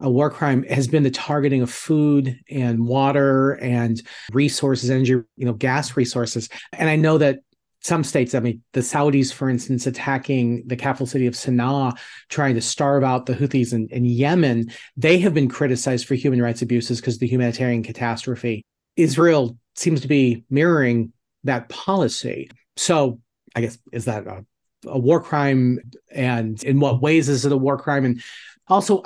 [0.00, 5.46] a war crime, has been the targeting of food and water and resources, energy, you
[5.46, 6.48] know, gas resources.
[6.72, 7.40] And I know that
[7.80, 11.96] some states, I mean, the Saudis, for instance, attacking the capital city of Sana'a,
[12.28, 16.42] trying to starve out the Houthis in, in Yemen, they have been criticized for human
[16.42, 18.64] rights abuses because of the humanitarian catastrophe.
[18.96, 21.12] Israel seems to be mirroring
[21.44, 22.50] that policy.
[22.76, 23.20] So
[23.54, 24.44] I guess is that a,
[24.86, 25.78] a war crime,
[26.10, 28.04] and in what ways is it a war crime?
[28.04, 28.20] And
[28.68, 29.04] also,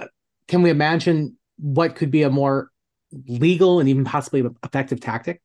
[0.50, 2.70] can we imagine what could be a more
[3.26, 5.40] legal and even possibly effective tactic?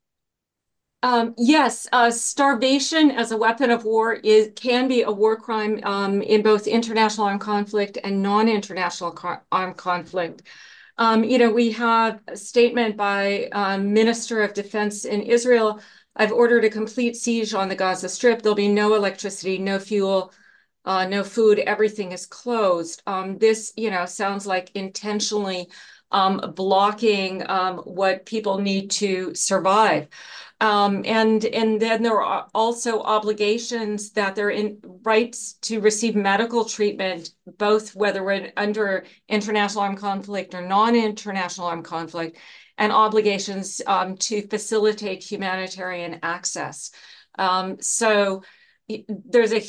[1.04, 5.80] Um, yes, uh, starvation as a weapon of war is can be a war crime
[5.84, 10.42] um, in both international armed conflict and non-international co armed conflict.
[10.98, 15.80] Um, you know, we have a statement by um, Minister of Defense in Israel
[16.16, 18.42] I've ordered a complete siege on the Gaza Strip.
[18.42, 20.32] There'll be no electricity, no fuel,
[20.86, 21.60] uh, no food.
[21.60, 23.02] Everything is closed.
[23.08, 25.70] Um, this, you know, sounds like intentionally
[26.12, 30.08] um, blocking um, what people need to survive.
[30.62, 36.64] Um, and and then there are also obligations that they're in rights to receive medical
[36.64, 42.38] treatment, both whether we're under international armed conflict or non-international armed conflict
[42.78, 46.92] and obligations um, to facilitate humanitarian access.
[47.38, 48.44] Um, so
[49.08, 49.64] there's a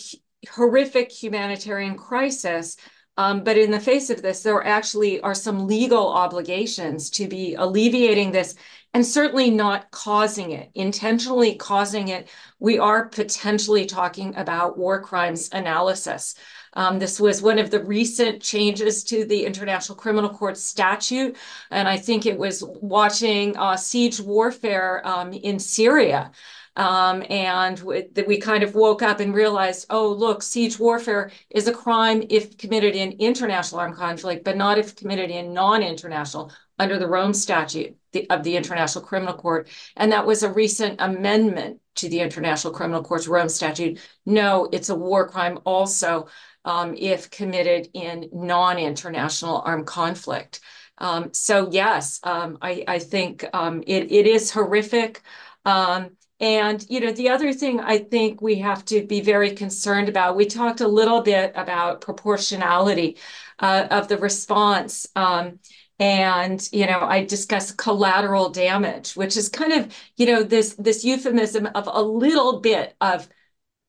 [0.49, 2.77] horrific humanitarian crisis,
[3.19, 7.55] um, but in the face of this, there actually are some legal obligations to be
[7.55, 8.55] alleviating this
[8.93, 12.29] and certainly not causing it, intentionally causing it.
[12.59, 16.35] We are potentially talking about war crimes analysis.
[16.75, 21.37] Um, this was one of the recent changes to the International Criminal Court statute.
[21.71, 26.33] And I think it was watching uh, siege warfare um, in Syria.
[26.77, 31.69] Um, and that we kind of woke up and realized, oh, look, siege warfare is
[31.69, 36.99] a crime if committed in international armed conflict, but not if committed in non-international under
[36.99, 37.97] the Rome Statute
[38.31, 39.69] of the International Criminal Court.
[39.97, 43.99] And that was a recent amendment to the International Criminal Court's Rome Statute.
[44.27, 46.29] No, it's a war crime also
[46.65, 50.61] um, if committed in non-international armed conflict.
[50.99, 55.23] Um, so yes, um, I, I, think um, it, it is horrific.
[55.65, 56.11] Um,
[56.41, 60.37] and, you know, the other thing I think we have to be very concerned about,
[60.37, 63.17] we talked a little bit about proportionality
[63.59, 65.07] uh, of the response.
[65.17, 65.59] Um,
[65.99, 71.03] and you know i discussed collateral damage which is kind of you know this this
[71.05, 73.27] euphemism of a little bit of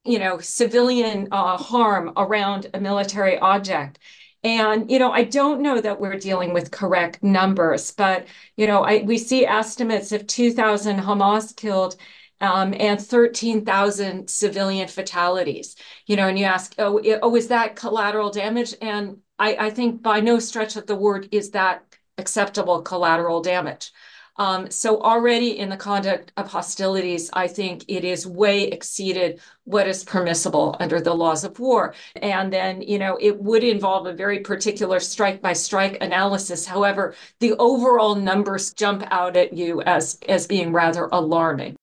[0.07, 3.99] you know, civilian uh, harm around a military object.
[4.43, 8.83] And, you know, I don't know that we're dealing with correct numbers, but, you know,
[8.83, 11.97] I, we see estimates of 2,000 Hamas killed
[12.41, 15.75] um, and 13,000 civilian fatalities.
[16.05, 18.75] You know, and you ask, oh, oh, is that collateral damage?
[18.81, 21.83] And I, I think by no stretch of the word is that
[22.17, 23.91] acceptable collateral damage.
[24.39, 29.87] Um, so already in the conduct of hostilities, I think it is way exceeded what
[29.87, 31.95] is permissible under the laws of war.
[32.15, 36.67] And then, you know, it would involve a very particular strike by strike analysis.
[36.67, 41.76] However, the overall numbers jump out at you as, as being rather alarming.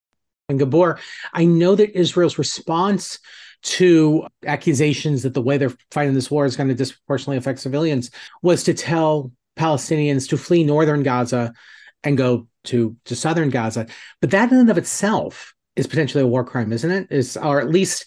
[0.49, 0.99] And Gabor,
[1.33, 3.19] I know that Israel's response
[3.63, 8.11] to accusations that the way they're fighting this war is going to disproportionately affect civilians
[8.43, 11.55] was to tell Palestinians to flee northern Gaza
[12.03, 13.87] and go to to southern Gaza.
[14.21, 17.09] But that in and of itself is potentially a war crime, isn't it?
[17.11, 18.07] Is or at least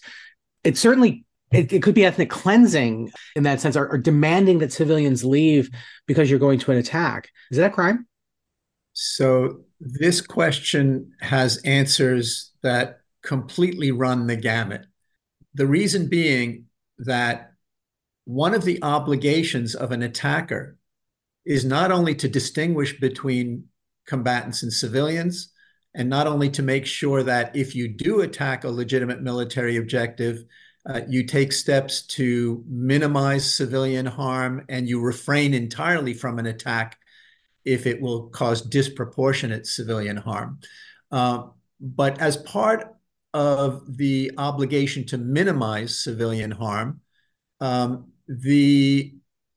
[0.62, 4.72] it certainly it, it could be ethnic cleansing in that sense, or, or demanding that
[4.72, 5.70] civilians leave
[6.06, 7.30] because you're going to an attack.
[7.50, 8.06] Is that a crime?
[8.92, 14.86] So this question has answers that completely run the gamut.
[15.54, 16.66] The reason being
[16.98, 17.52] that
[18.24, 20.76] one of the obligations of an attacker
[21.46, 23.64] is not only to distinguish between
[24.06, 25.52] combatants and civilians,
[25.94, 30.44] and not only to make sure that if you do attack a legitimate military objective,
[30.88, 36.98] uh, you take steps to minimize civilian harm and you refrain entirely from an attack
[37.64, 40.60] if it will cause disproportionate civilian harm.
[41.10, 41.44] Uh,
[41.80, 42.94] but as part
[43.34, 47.00] of the obligation to minimize civilian harm,
[47.60, 49.14] um, the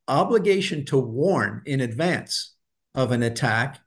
[0.07, 2.55] obligation to warn in advance
[2.95, 3.79] of an attack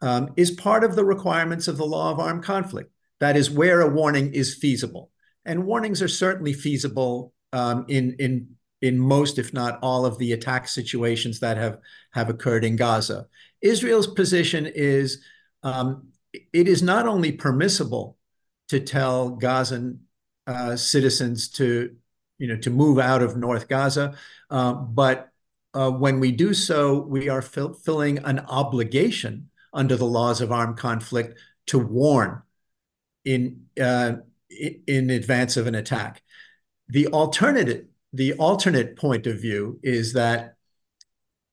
[0.00, 2.92] um, is part of the requirements of the law of armed conflict.
[3.20, 5.10] That is where a warning is feasible.
[5.44, 10.32] And warnings are certainly feasible um, in, in, in most, if not all, of the
[10.32, 11.78] attack situations that have,
[12.12, 13.26] have occurred in Gaza.
[13.62, 15.22] Israel's position is
[15.62, 16.08] um,
[16.52, 18.16] it is not only permissible
[18.68, 20.00] to tell Gazan
[20.46, 21.94] uh, citizens to,
[22.38, 24.14] you know, to move out of North Gaza,
[24.50, 25.30] uh, but
[25.74, 30.78] uh, when we do so, we are fulfilling an obligation under the laws of armed
[30.78, 32.42] conflict to warn
[33.24, 34.12] in uh,
[34.86, 36.22] in advance of an attack.
[36.88, 40.56] The alternative, the alternate point of view is that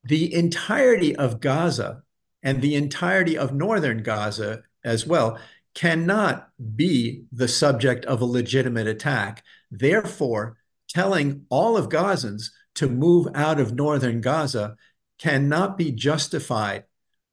[0.04, 2.04] the entirety of Gaza
[2.42, 5.40] and the entirety of northern Gaza as well
[5.74, 9.44] cannot be the subject of a legitimate attack.
[9.72, 10.58] Therefore,
[10.90, 14.76] telling all of Gazans to move out of northern Gaza
[15.20, 16.84] cannot be justified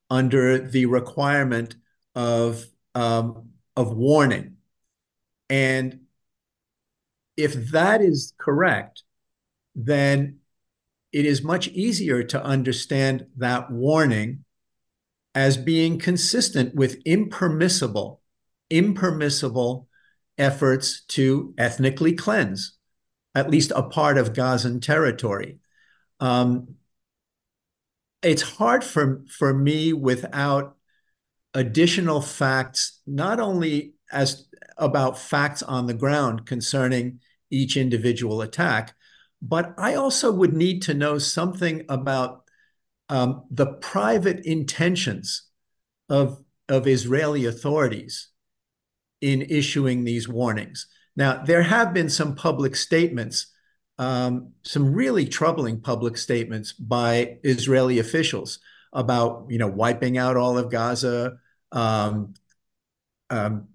[0.09, 1.75] under the requirement
[2.15, 2.65] of,
[2.95, 4.57] um, of warning.
[5.49, 6.01] And
[7.37, 9.03] if that is correct,
[9.75, 10.39] then
[11.13, 14.45] it is much easier to understand that warning
[15.35, 18.21] as being consistent with impermissible,
[18.69, 19.89] impermissible
[20.39, 22.79] efforts to ethnically cleanse
[23.35, 25.59] at least a part of Gazan territory.
[26.19, 26.77] Um,
[28.23, 30.77] it's hard for, for me without
[31.55, 34.47] additional facts, not only as
[34.77, 38.95] about facts on the ground concerning each individual attack,
[39.43, 42.45] but I also would need to know something about
[43.09, 45.49] um, the private intentions
[46.09, 48.29] of, of Israeli authorities
[49.21, 50.87] in issuing these warnings.
[51.17, 53.53] Now, there have been some public statements,
[53.99, 58.61] um, some really troubling public statements by Israeli officials
[58.93, 61.39] about, you know, wiping out all of Gaza,
[61.73, 62.35] um,
[63.29, 63.69] um,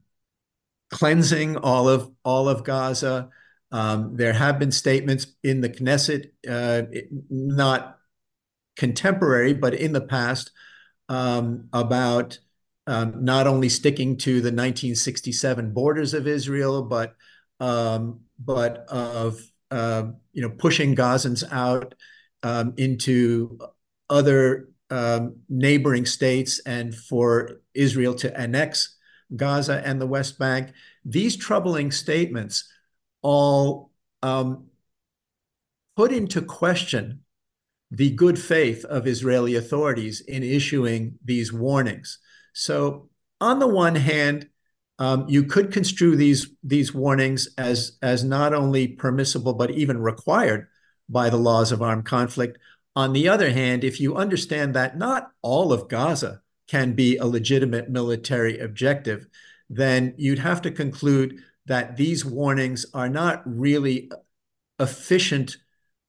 [0.91, 3.30] cleansing all of all of Gaza.
[3.76, 6.84] Um, there have been statements in the Knesset, uh,
[7.30, 7.97] not
[8.78, 10.51] contemporary, but in the past,
[11.09, 12.39] um, about
[12.88, 17.15] um, not only sticking to the 1967 borders of Israel, but
[17.59, 21.95] um, but of uh, you know pushing Gazans out
[22.43, 23.59] um, into
[24.09, 28.95] other um, neighboring states and for Israel to annex
[29.36, 30.71] Gaza and the West Bank.
[31.03, 32.71] These troubling statements
[33.26, 33.89] all
[34.21, 34.67] um,
[35.95, 37.21] put into question
[37.89, 42.19] the good faith of Israeli authorities in issuing these warnings.
[42.53, 43.09] So,
[43.41, 44.47] on the one hand,
[44.99, 50.67] um, you could construe these these warnings as as not only permissible but even required
[51.09, 52.59] by the laws of armed conflict.
[52.95, 57.26] On the other hand, if you understand that not all of Gaza can be a
[57.26, 59.28] legitimate military objective,
[59.67, 64.11] then you'd have to conclude that these warnings are not really
[64.80, 65.57] efficient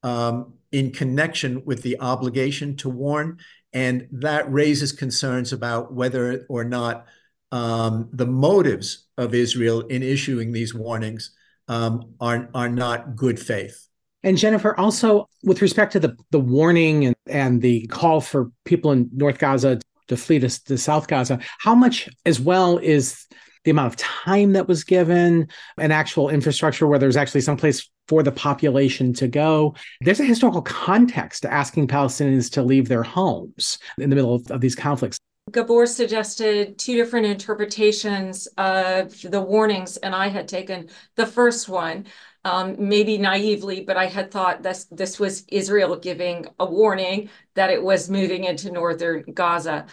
[0.03, 3.39] um, in connection with the obligation to warn.
[3.73, 7.07] And that raises concerns about whether or not
[7.53, 11.33] um, the motives of Israel in issuing these warnings
[11.69, 13.87] um, are, are not good faith.
[14.23, 18.93] And Jennifer, also with respect to the, the warning and, and the call for people
[18.93, 19.79] in North Gaza
[20.09, 23.27] to flee to, to South Gaza, how much as well is
[23.67, 27.91] the amount of time that was given, an actual infrastructure where there's actually some place
[28.07, 29.75] for the population to go.
[30.01, 34.49] There's a historical context to asking Palestinians to leave their homes in the middle of,
[34.53, 35.19] of these conflicts.
[35.51, 42.07] Gabor suggested two different interpretations of the warnings, and I had taken the first one,
[42.45, 47.71] um, maybe naively, but I had thought this this was Israel giving a warning that
[47.71, 49.87] it was moving into northern Gaza,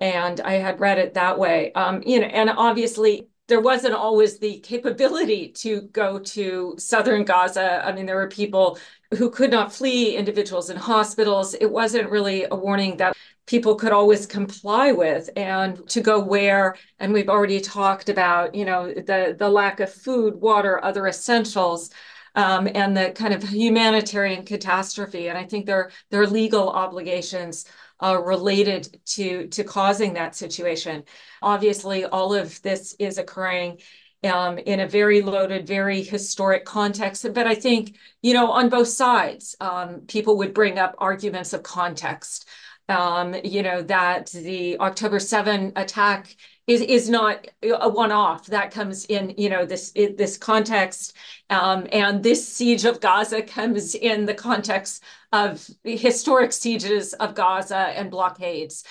[0.00, 1.72] and I had read it that way.
[1.72, 7.84] Um, you know, and obviously there wasn't always the capability to go to southern Gaza.
[7.84, 8.78] I mean, there were people
[9.16, 11.54] who could not flee, individuals in hospitals.
[11.54, 13.16] It wasn't really a warning that
[13.46, 18.64] people could always comply with and to go where and we've already talked about you
[18.64, 21.90] know the the lack of food water other essentials
[22.34, 27.66] um, and the kind of humanitarian catastrophe and i think there are legal obligations
[28.00, 31.02] uh, related to to causing that situation
[31.42, 33.78] obviously all of this is occurring
[34.24, 37.26] um, in a very loaded, very historic context.
[37.32, 41.62] But I think, you know, on both sides, um, people would bring up arguments of
[41.62, 42.48] context
[42.88, 46.36] um, you know, that the October 7 attack
[46.66, 48.46] is is not a one-off.
[48.46, 51.16] That comes in, you know, this this context,
[51.50, 55.02] um, and this siege of Gaza comes in the context
[55.44, 58.84] of the historic sieges of Gaza and blockades.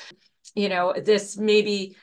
[0.55, 1.95] You know, this maybe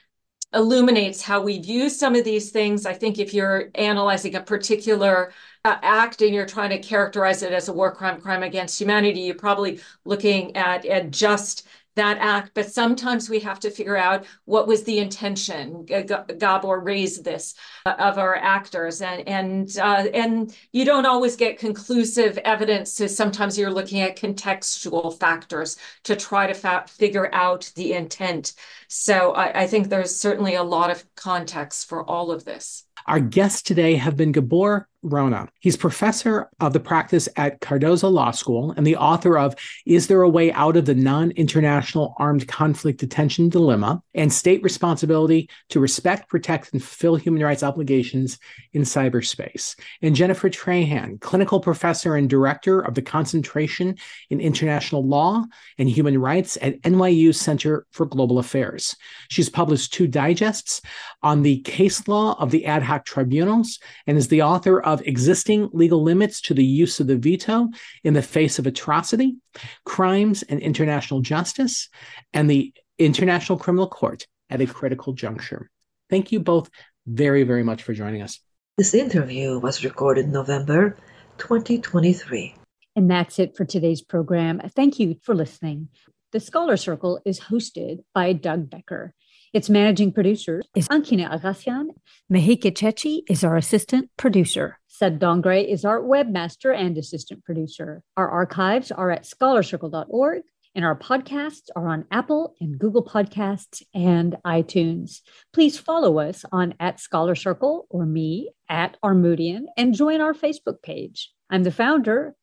[0.55, 2.84] illuminates how we view some of these things.
[2.84, 5.32] I think if you're analyzing a particular
[5.64, 9.20] uh, act and you're trying to characterize it as a war crime, crime against humanity,
[9.20, 14.24] you're probably looking at, at just that act, but sometimes we have to figure out
[14.45, 15.84] what was the intention.
[15.84, 17.55] Gabor raised this
[17.86, 22.93] uh, of our actors, and and uh, and you don't always get conclusive evidence.
[22.93, 28.55] So sometimes you're looking at contextual factors to try to fa- figure out the intent.
[28.88, 32.84] So I, I think there's certainly a lot of context for all of this.
[33.07, 35.49] Our guests today have been Gabor Rona.
[35.59, 40.23] He's professor of the practice at Cardozo Law School and the author of Is There
[40.23, 45.81] a Way Out of the Non International Armed Conflict Detention Dilemma and State Responsibility to
[45.81, 48.39] Respect, Protect, and Fulfill Human Rights Obligations
[48.73, 49.75] in Cyberspace.
[50.03, 53.97] And Jennifer Trahan, clinical professor and director of the Concentration
[54.31, 55.45] in International Law
[55.79, 58.95] and Human Rights at NYU Center for Global Affairs.
[59.29, 60.81] She's published two digests
[61.23, 65.70] on the case law of the ad hoc tribunals and is the author of existing
[65.72, 67.68] legal limits to the use of the veto
[68.05, 69.36] in the face of atrocity,
[69.84, 71.88] crimes, and international justice,
[72.32, 75.70] and the International Criminal Court at a critical juncture.
[76.11, 76.70] Thank you both
[77.07, 78.38] very, very much for joining us.
[78.76, 80.97] This interview was recorded November
[81.38, 82.55] 2023.
[82.95, 84.61] And that's it for today's program.
[84.76, 85.88] Thank you for listening.
[86.32, 89.14] The Scholar Circle is hosted by Doug Becker.
[89.53, 91.89] Its managing producer is Ankine Aghassian.
[92.33, 94.79] Mehike Chechi is our assistant producer.
[94.87, 98.03] Sed Dongre is our webmaster and assistant producer.
[98.17, 100.43] Our archives are at scholarcircle.org,
[100.75, 105.21] and our podcasts are on Apple and Google Podcasts and iTunes.
[105.53, 110.81] Please follow us on at Scholar Circle or me at Armoutian and join our Facebook
[110.83, 111.31] page.
[111.51, 112.35] I'm the founder,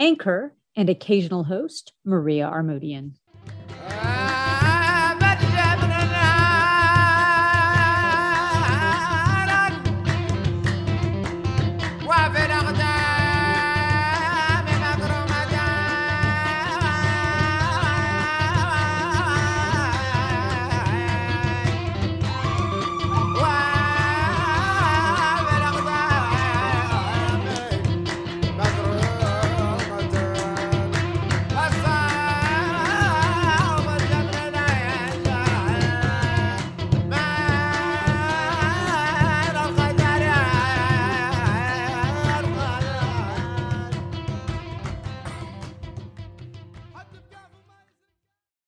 [0.00, 3.12] anchor, and occasional host, Maria Armoutian.